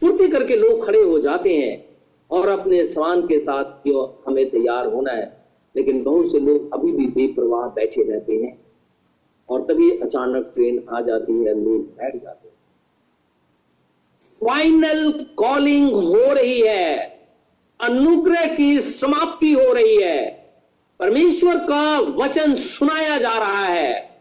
फुर्ती 0.00 0.28
करके 0.28 0.56
लोग 0.56 0.86
खड़े 0.86 1.02
हो 1.02 1.18
जाते 1.18 1.56
हैं 1.56 1.84
और 2.30 2.48
अपने 2.48 2.84
सामान 2.84 3.22
के 3.22 3.38
साथ 3.38 3.64
क्यों 3.64 4.22
हमें 4.26 4.50
तैयार 4.50 4.86
होना 4.86 5.12
है। 5.12 5.44
लेकिन 5.76 6.02
बहुत 6.02 6.30
से 6.32 6.38
लोग 6.38 6.74
अभी 6.74 6.92
भी 6.92 7.06
बेप्रवाह 7.06 7.68
बैठे 7.68 8.02
रहते 8.02 8.34
हैं 8.34 8.58
और 9.48 9.62
तभी 9.62 9.90
अचानक 9.90 10.50
ट्रेन 10.54 10.84
आ 10.90 11.00
जाती 11.00 11.32
है, 11.32 11.54
लोग 11.64 11.80
बैठ 11.80 12.22
जाते 12.22 12.48
हैं। 12.48 12.54
फाइनल 14.34 15.26
कॉलिंग 15.36 15.92
हो 15.92 16.32
रही 16.32 16.60
है। 16.60 17.18
अनुग्रह 17.80 18.46
की 18.46 18.80
समाप्ति 18.80 19.52
हो 19.52 19.72
रही 19.72 19.96
है। 19.96 20.26
परमेश्वर 21.00 21.56
का 21.56 21.98
वचन 21.98 22.54
सुनाया 22.54 23.18
जा 23.18 23.38
रहा 23.38 23.64
है। 23.64 24.18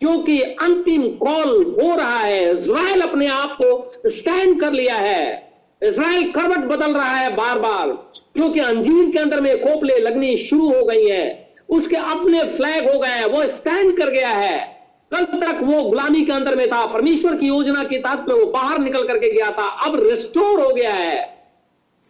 क्योंकि 0.00 0.40
अंतिम 0.40 1.02
कॉल 1.02 1.76
हो 1.82 1.96
रहा 1.96 2.18
है। 2.18 2.50
इज़राइल 2.50 3.00
अपने 3.00 3.26
आप 3.26 3.58
को 3.62 3.92
स्टैंड 4.06 4.60
कर 4.60 4.72
लिया 4.72 4.94
है। 4.94 5.52
इज़राइल 5.82 6.30
करवट 6.30 6.58
बदल 6.58 6.94
रहा 6.94 7.16
है 7.16 7.36
बार 7.36 7.58
बार 7.58 7.88
क्योंकि 8.34 8.60
अंजीर 8.60 9.10
के 9.10 9.18
अंदर 9.18 9.40
में 9.40 9.60
खोपले 9.60 9.98
लगनी 9.98 10.36
शुरू 10.36 10.72
हो 10.72 10.84
गई 10.84 11.06
हैं। 11.06 11.52
उसके 11.68 11.96
अपने 11.96 12.42
फ्लैग 12.44 12.90
हो 12.90 12.98
गए 12.98 13.08
हैं। 13.08 13.24
वो 13.24 13.46
स्टैंड 13.46 13.98
कर 13.98 14.10
गया 14.10 14.30
है। 14.30 14.77
कल 15.12 15.24
तक 15.24 15.60
वो 15.62 15.82
गुलामी 15.82 16.24
के 16.24 16.32
अंदर 16.32 16.56
में 16.56 16.68
था, 16.68 16.86
परमेश्वर 16.86 17.36
की 17.36 17.46
योजना 17.46 17.84
के 17.84 17.98
तहत 17.98 18.24
में 18.28 18.34
वो 18.34 18.46
बाहर 18.46 18.78
निकल 18.78 19.06
करके 19.08 19.32
गया 19.32 19.50
था, 19.50 19.68
अब 19.68 20.00
रिस्टोर 20.00 20.60
हो 20.60 20.70
गया 20.70 20.92
है। 20.92 21.38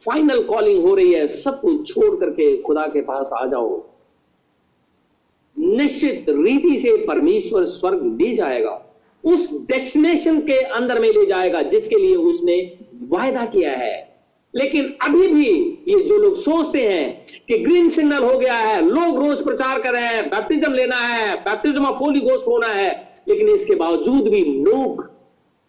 फाइनल 0.05 0.43
कॉलिंग 0.43 0.85
हो 0.87 0.95
रही 0.95 1.13
है, 1.13 1.29
सब 1.29 1.61
कुछ 1.61 1.95
छोड़ 1.95 2.21
करके 2.21 2.63
खुदा 2.63 2.87
के 2.87 3.01
पास 3.01 3.31
आ 3.35 3.47
जाओ। 3.47 3.85
निश्चित 5.59 6.27
रीति 6.29 6.77
से 6.79 6.97
परमेश्वर 6.97 7.65
स्वर्ग 7.65 8.19
ले 8.21 8.35
जाएगा, 8.35 8.83
उस 9.25 9.53
डेस्टिनेशन 9.53 10.41
के 10.41 10.61
अंदर 10.61 11.01
में 11.01 11.09
ले 11.09 11.27
जाएगा, 11.27 11.63
जिसके 11.63 11.97
लिए 11.97 12.17
उसने 12.17 12.79
वायदा 12.95 13.47
किया 13.47 13.71
है। 13.71 14.08
लेकिन 14.55 14.85
अभी 15.03 15.27
भी 15.35 15.49
ये 15.89 16.01
जो 16.05 16.19
लोग 16.19 16.35
सोचते 16.35 16.83
हैं 16.83 17.27
कि 17.49 17.59
ग्रीन 17.59 17.89
सिग्नल 17.89 18.25
हो 18.25 18.39
गया 18.39 18.55
है, 18.55 18.81
लोग 18.83 19.19
रोज 19.19 19.45
प्रचार 19.45 19.81
कर 19.83 19.93
रहे 19.93 20.07
हैं 20.07 20.29
बैप्टिज्म 20.31 20.73
लेना 20.73 20.97
है 20.97 21.35
बैप्टिज्म 21.37 21.85
ऑफ़ 21.85 21.99
होली 21.99 22.21
गोस्ट 22.21 22.47
होना 22.49 22.67
है, 22.67 22.91
लेकिन 23.29 23.49
इसके 23.49 23.75
बावजूद 23.75 24.29
भी 24.29 24.43
लोग 24.63 25.11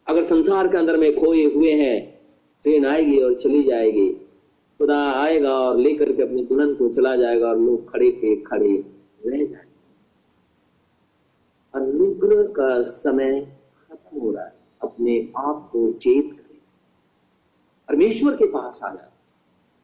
अगर 0.07 0.23
संसार 0.23 0.67
के 0.67 0.77
अंदर 0.77 0.97
में 0.97 1.15
खोए 1.15 1.43
हुए 1.45 1.71
हैं, 1.71 2.19
ट्रेन 2.63 2.85
आएगी 2.85 3.17
और 3.17 3.33
चली 3.35 3.63
जाएगी। 3.63 4.09
खुदा 4.79 4.97
आएगा 5.11 5.51
और 5.51 5.77
लेकर 5.77 6.11
के 6.11 6.23
अपनी 6.23 6.43
दुल्हन 6.43 6.73
को 6.73 6.87
चला 6.89 7.15
जाएगा 7.15 7.47
और 7.47 7.59
लोग 7.59 7.91
खड़े 7.91 8.11
के 8.11 8.35
खड़े 8.35 8.71
रह 9.25 9.37
जाएँगे। 9.37 9.67
अनुग्रह 11.73 12.43
का 12.43 12.81
समय 12.81 13.39
खत्म 13.91 14.19
हो 14.19 14.31
रहा 14.31 14.43
है। 14.43 14.53
अपने 14.81 15.19
आप 15.37 15.69
को 15.71 15.91
चेत 15.91 16.31
करें 16.31 16.48
परमेश्वर 17.89 18.35
के 18.35 18.45
पास 18.45 18.81
आ 18.83 18.93
जाए। 18.93 19.09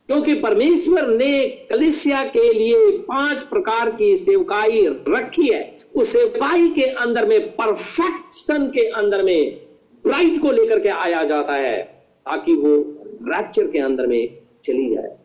क्योंकि 0.07 0.35
परमेश्वर 0.35 1.07
ने 1.07 1.47
कलिसिया 1.47 2.23
के 2.23 2.53
लिए 2.53 2.97
पाँच 2.97 3.43
प्रकार 3.43 3.91
की 3.91 4.15
सेवकाई 4.15 4.87
रखी 4.87 5.53
है। 5.53 5.77
उस 5.95 6.09
सेवकाई 6.09 6.69
के 6.69 6.81
अंदर 6.81 7.25
में 7.25 7.51
परफेक्शन 7.51 8.67
के 8.67 8.89
अंदर 8.89 9.23
में 9.23 9.67
ब्राइट 10.03 10.41
को 10.41 10.51
लेकर 10.51 10.79
के 10.79 10.89
आया 10.89 11.23
जाता 11.23 11.53
है, 11.53 11.83
ताकि 12.25 12.55
वो 12.55 12.77
रैप्चर 13.05 13.71
के 13.71 13.79
अंदर 13.79 14.07
में 14.07 14.41
चली 14.65 14.95
जाए। 14.95 15.17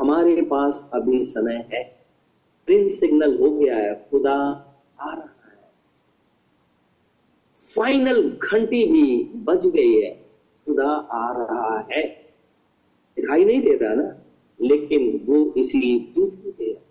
हमारे 0.00 0.42
पास 0.42 0.90
अभी 0.94 1.22
समय 1.22 1.68
है। 1.74 2.06
ग्रीन 2.66 2.88
सिग्नल 2.88 3.38
हो 3.38 3.50
गया 3.50 3.76
है। 3.76 4.06
खुदा 4.10 4.34
आ 5.00 5.14
रहा 5.14 5.20
है। 5.20 5.70
फाइनल 7.76 8.30
घंटी 8.30 8.92
भी 8.92 9.24
बज 9.24 9.66
गई 9.66 10.00
है। 10.00 10.27
खुदा 10.68 10.88
आ 10.92 11.32
रहा 11.32 11.88
है। 11.92 12.06
दिखाई 13.16 13.44
नहीं 13.44 13.60
देता 13.60 13.94
ना, 13.94 14.22
लेकिन 14.60 15.26
वो 15.26 15.54
इसी 15.56 15.98
पृथ्वी 15.98 16.50
पे 16.50 16.64
है। 16.64 16.82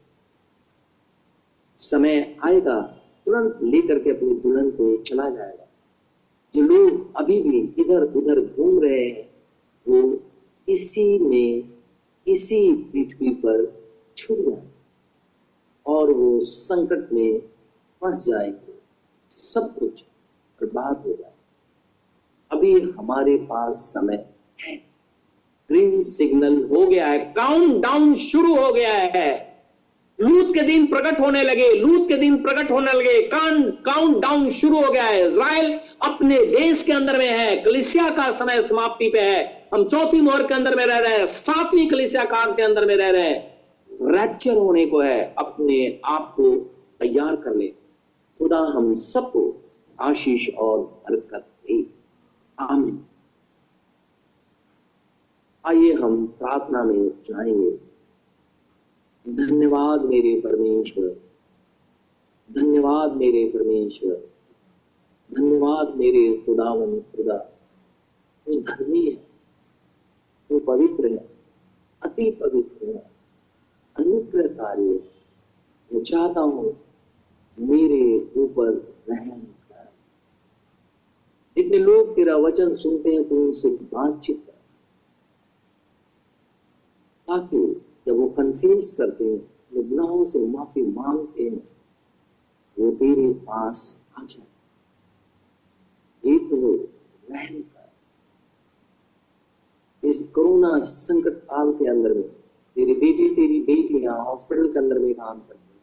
समय 1.75 2.37
आएगा, 2.43 2.81
तुरंत 3.25 3.59
लेकर 3.63 3.99
के 3.99 4.09
अपनी 4.09 4.33
दुल्हन 4.33 4.71
को 4.71 4.97
चला 4.97 5.29
जाएगा। 5.29 5.67
जो 6.55 6.61
लोग 6.61 7.15
अभी 7.15 7.41
भी 7.41 7.59
इधर 7.77 8.03
उधर 8.03 8.55
घूम 8.55 8.79
रहे 8.79 9.05
हैं, 9.05 9.29
वो 9.87 10.19
इसी 10.69 11.19
में, 11.19 11.69
इसी 12.27 12.73
पृथ्वी 12.73 13.29
पर 13.29 13.83
छूट 14.17 14.37
जाए 14.37 14.67
और 15.85 16.11
वो 16.11 16.39
संकट 16.39 17.11
में 17.13 17.39
फंस 18.01 18.25
जाएँगे। 18.25 18.77
सब 19.29 19.75
कुछ 19.79 20.05
बर्बाद 20.61 21.03
हो 21.07 21.13
जाए 21.13 21.36
अभी 22.51 22.73
हमारे 22.97 23.35
पास 23.35 23.75
समय 23.75 24.25
है। 24.61 24.75
ग्रीन 25.69 26.01
सिग्नल 26.01 26.63
हो 26.63 26.85
गया 26.87 27.07
है। 27.07 27.17
काउंट 27.37 27.81
डाउन 27.83 28.13
शुरू 28.15 28.55
हो 28.55 28.71
गया 28.73 28.93
है। 28.93 29.45
लूत 30.19 30.53
के 30.53 30.61
दिन 30.61 30.85
प्रकट 30.85 31.19
होने 31.19 31.43
लगे 31.43 31.71
लूत 31.73 32.07
के 32.09 32.15
दिन 32.17 32.35
प्रकट 32.43 32.71
होने 32.71 32.91
लगे। 32.91 33.21
काउंट 33.27 34.17
डाउन 34.21 34.49
शुरू 34.49 34.81
हो 34.81 34.91
गया 34.91 35.03
है। 35.03 35.25
इसराइल 35.25 35.79
अपने 36.05 36.37
देश 36.45 36.83
के 36.83 36.93
अंदर 36.93 37.17
में 37.17 37.29
है। 37.29 37.55
कलिसिया 37.55 38.09
का 38.09 38.29
समय 38.31 38.61
समाप्ति 38.63 39.09
पे 39.09 39.19
है। 39.19 39.69
हम 39.73 39.83
चौथी 39.83 40.21
मोहर 40.21 40.43
के 40.43 40.53
अंदर 40.53 40.75
में 40.75 40.85
रह 40.85 40.97
रहे 40.97 41.17
हैं। 41.17 41.25
सातवीं 41.25 41.87
कलिसिया 41.87 42.23
काल 42.23 42.53
के 42.53 42.63
अंदर 42.63 42.85
में 42.85 42.95
रह 42.95 43.11
रहे 43.11 43.27
हैं। 43.27 43.57
रैप्चर 44.11 44.53
होने 44.53 44.85
को 44.85 45.01
है 45.01 45.35
अपने 45.37 45.99
आप 46.05 46.33
को 46.37 46.55
तैयार 46.99 47.35
कर 47.35 47.55
ले 47.55 47.67
खुदा 48.39 48.57
हम 48.57 48.93
सबको 48.93 49.43
आशीष 49.99 50.49
और 50.49 50.79
बरकत 50.79 51.45
आमीन। 52.59 53.05
आइए 55.65 55.93
हम 55.93 56.27
प्रार्थना 56.27 56.83
में 56.83 57.09
जाएँगे। 57.09 57.71
धन्यवाद 59.33 60.01
मेरे 60.01 60.41
परमेश्वर। 60.41 61.15
धन्यवाद 62.51 63.13
मेरे 63.13 63.49
परमेश्वर। 63.49 64.15
धन्यवाद 65.33 65.95
मेरे 65.95 66.37
खुदावन 66.45 66.99
खुदा। 66.99 67.35
वो 68.47 68.61
धर्मी 68.61 69.11
है। 69.11 69.27
वो 70.51 70.59
पवित्र 70.59 71.07
है। 71.07 71.29
अति 72.03 72.31
पवित्र 72.31 72.85
है। 72.87 73.11
अनुग्रहकारी 73.99 74.87
है। 74.87 75.17
मैं 75.93 76.03
चाहता 76.03 76.39
हूँ 76.41 76.77
मेरे 77.59 78.31
ऊपर 78.37 78.95
रहम 79.09 79.41
जितने 81.57 81.77
लोग 81.77 82.15
तेरा 82.15 82.37
वचन 82.37 82.73
सुनते 82.73 83.11
हैं 83.11 83.29
तो 83.29 83.35
उनसे 83.35 83.69
बातचीत 83.69 84.43
कर। 84.45 84.51
ताकि 87.27 87.81
जब 88.07 88.17
वो 88.17 88.29
कन्फ्यूज़ 88.29 88.97
करते 88.97 89.25
हैं 89.25 89.51
वो 89.73 89.83
गुनाहों 89.83 90.25
से 90.25 90.47
माफ़ी 90.47 90.81
मांगते 90.81 91.43
हैं, 91.43 91.69
वो 92.79 92.91
तेरे 92.91 93.33
पास 93.33 94.05
आ 94.19 94.23
जाए। 94.23 94.47
एक 96.35 96.43
वो 96.43 96.73
रहम 97.31 97.61
कर। 97.61 97.91
इस 100.07 100.27
कोरोना 100.27 100.79
संकट 100.79 101.33
काल 101.33 101.73
के 101.73 101.85
अंदर 101.85 102.13
में, 102.13 102.29
तेरी 102.75 102.93
बेटी, 102.93 103.35
तेरी 103.35 103.61
बेटियाँ 103.61 104.25
हॉस्पिटल 104.25 104.73
के 104.73 104.79
अंदर 104.79 104.99
में 104.99 105.13
काम 105.13 105.39
करती 105.39 105.73
हैं। 105.73 105.81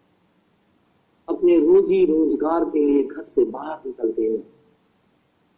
अपने 1.29 1.59
रोजी 1.59 2.05
रोज़गार 2.05 2.65
के 2.65 2.87
लिए 2.87 3.03
घर 3.03 3.25
से 3.25 3.45
बाहर 3.45 3.79
निकलते 3.87 4.23
हैं। 4.23 4.54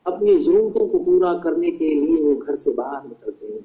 अपनी 0.07 0.37
जरूरतों 0.37 0.89
को 0.89 0.99
पूरा 0.99 1.33
करने 1.35 1.71
के 1.71 1.89
लिए 1.95 2.23
वो 2.23 2.35
घर 2.37 2.57
से 2.57 2.73
बाहर 2.73 3.09
निकलते 3.09 3.47
हैं। 3.47 3.65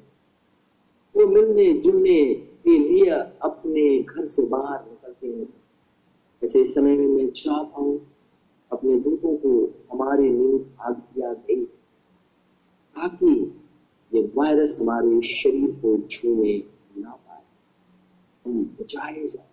वो 1.15 1.27
मिलने 1.27 1.73
जुलने 1.73 2.23
के 2.35 2.77
लिए 2.77 3.09
अपने 3.41 3.99
घर 3.99 4.25
से 4.25 4.45
बाहर 4.45 4.79
निकलते 4.85 5.27
हैं। 5.27 5.47
ऐसे 6.41 6.63
समय 6.65 6.97
में 6.97 7.07
मैं 7.07 7.29
चाहता 7.29 7.81
हूँ, 7.81 7.99
अपने 8.71 8.99
दूतों 8.99 9.35
को 9.37 9.51
हमारे 9.91 10.29
नियुक्त 10.29 10.81
आज्ञा 10.81 11.33
दे 11.33 11.55
ताकि 12.95 13.33
ये 14.11 14.21
वायरस 14.35 14.77
हमारे 14.81 15.21
शरीर 15.21 15.71
को 15.71 15.97
छूने 16.07 16.63
ना 16.97 17.11
पाए। 17.11 17.43
हम 18.45 18.63
बचाए 18.79 19.27
जाए। 19.27 19.49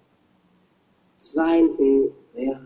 इसराइल 1.21 1.69
पे 1.69 1.91
दया 2.09 2.57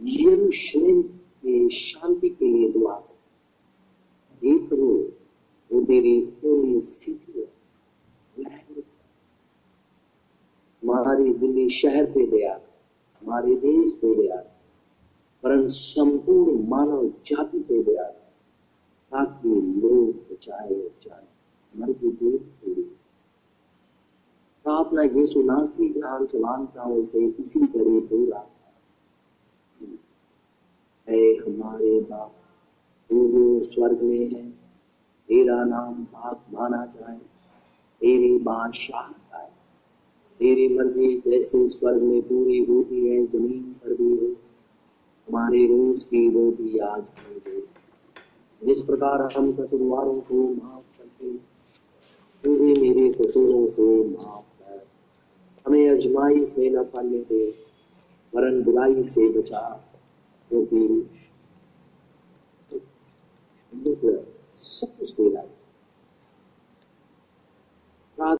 यरूशलेम 0.00 1.02
शांति 1.68 2.28
के 2.28 2.46
लिए 2.46 2.68
दुआ 2.72 2.94
करें। 2.94 3.18
हे 4.42 4.52
वो 5.70 5.80
तेरी 5.84 6.16
होली 6.44 6.80
सिटी 6.80 7.40
है। 7.40 7.46
दिल्ली 11.32 11.68
शहर 11.68 12.04
पे 12.12 12.26
दया 12.26 12.54
हमारे 13.22 13.54
देश 13.56 13.94
पे 14.02 14.14
दया 14.14 14.36
परंतु 15.42 15.68
संपूर्ण 15.68 16.68
मानव 16.68 17.02
जाति 17.26 17.58
पे 17.58 17.82
दया 17.82 18.04
ताकि 19.12 19.48
लोग 19.48 20.32
बचाए 20.32 20.74
जाए 21.02 21.26
मर्ज़ी 21.74 22.10
दूर 22.10 22.38
पूरी 22.38 22.82
प्रार्थना 24.64 25.02
यीशु 25.02 25.42
नासरी 25.42 25.88
के 25.88 26.26
से 26.26 26.38
माँगता 26.38 26.82
हूँ, 26.82 26.96
उसे 27.02 27.18
इसी 27.40 27.66
तरह 27.66 28.00
दूर 28.00 28.32
आता 28.32 28.51
है 31.08 31.34
हमारे 31.34 32.00
बाप, 32.00 32.34
तू 33.10 33.28
जो 33.28 33.60
स्वर्ग 33.60 34.02
में 34.02 34.30
है, 34.30 34.50
तेरा 35.28 35.64
नाम 35.64 36.04
पाक 36.04 36.44
माना 36.52 36.86
जाए, 36.86 37.18
तेरी 38.00 38.38
बादशाह 38.38 39.36
आए 39.36 39.48
तेरी 40.38 40.68
मर्ज़ी 40.68 41.18
जैसे 41.18 41.68
स्वर्ग 41.68 42.02
में 42.02 42.22
पूरी 42.22 42.64
होती 42.64 43.08
है, 43.08 43.26
ज़मीन 43.26 43.62
पर 43.62 43.94
भी 43.94 44.10
हो। 44.16 44.32
हमारे 45.28 45.66
रोज 45.66 46.04
की 46.04 46.30
रोटी 46.30 46.78
आज 46.78 47.12
हमें 47.18 47.38
दे। 47.38 47.66
जिस 48.66 48.82
प्रकार 48.82 49.32
हम 49.36 49.52
कसूरवारों 49.52 50.20
को 50.20 50.54
माफ़ 50.54 50.98
करते 50.98 51.30
तू 52.44 52.56
भी 52.56 52.72
मेरे 52.74 53.12
कसूरों 53.12 53.66
को 53.66 54.04
माफ़ 54.04 54.62
कर। 54.62 54.86
हमें 55.66 55.90
अजमाइश 55.90 56.58
में 56.58 56.70
न 56.70 56.84
पाने 56.84 57.18
दे, 57.18 57.50
वरन 58.34 58.62
बुराई 58.62 59.02
से 59.02 59.28
बचा। 59.28 59.91
will 60.52 60.66
be, 60.66 61.08
will 63.72 63.96
be 63.96 64.18
supposed 64.50 65.16
to 65.16 65.24
be 65.24 65.30
that 65.36 65.51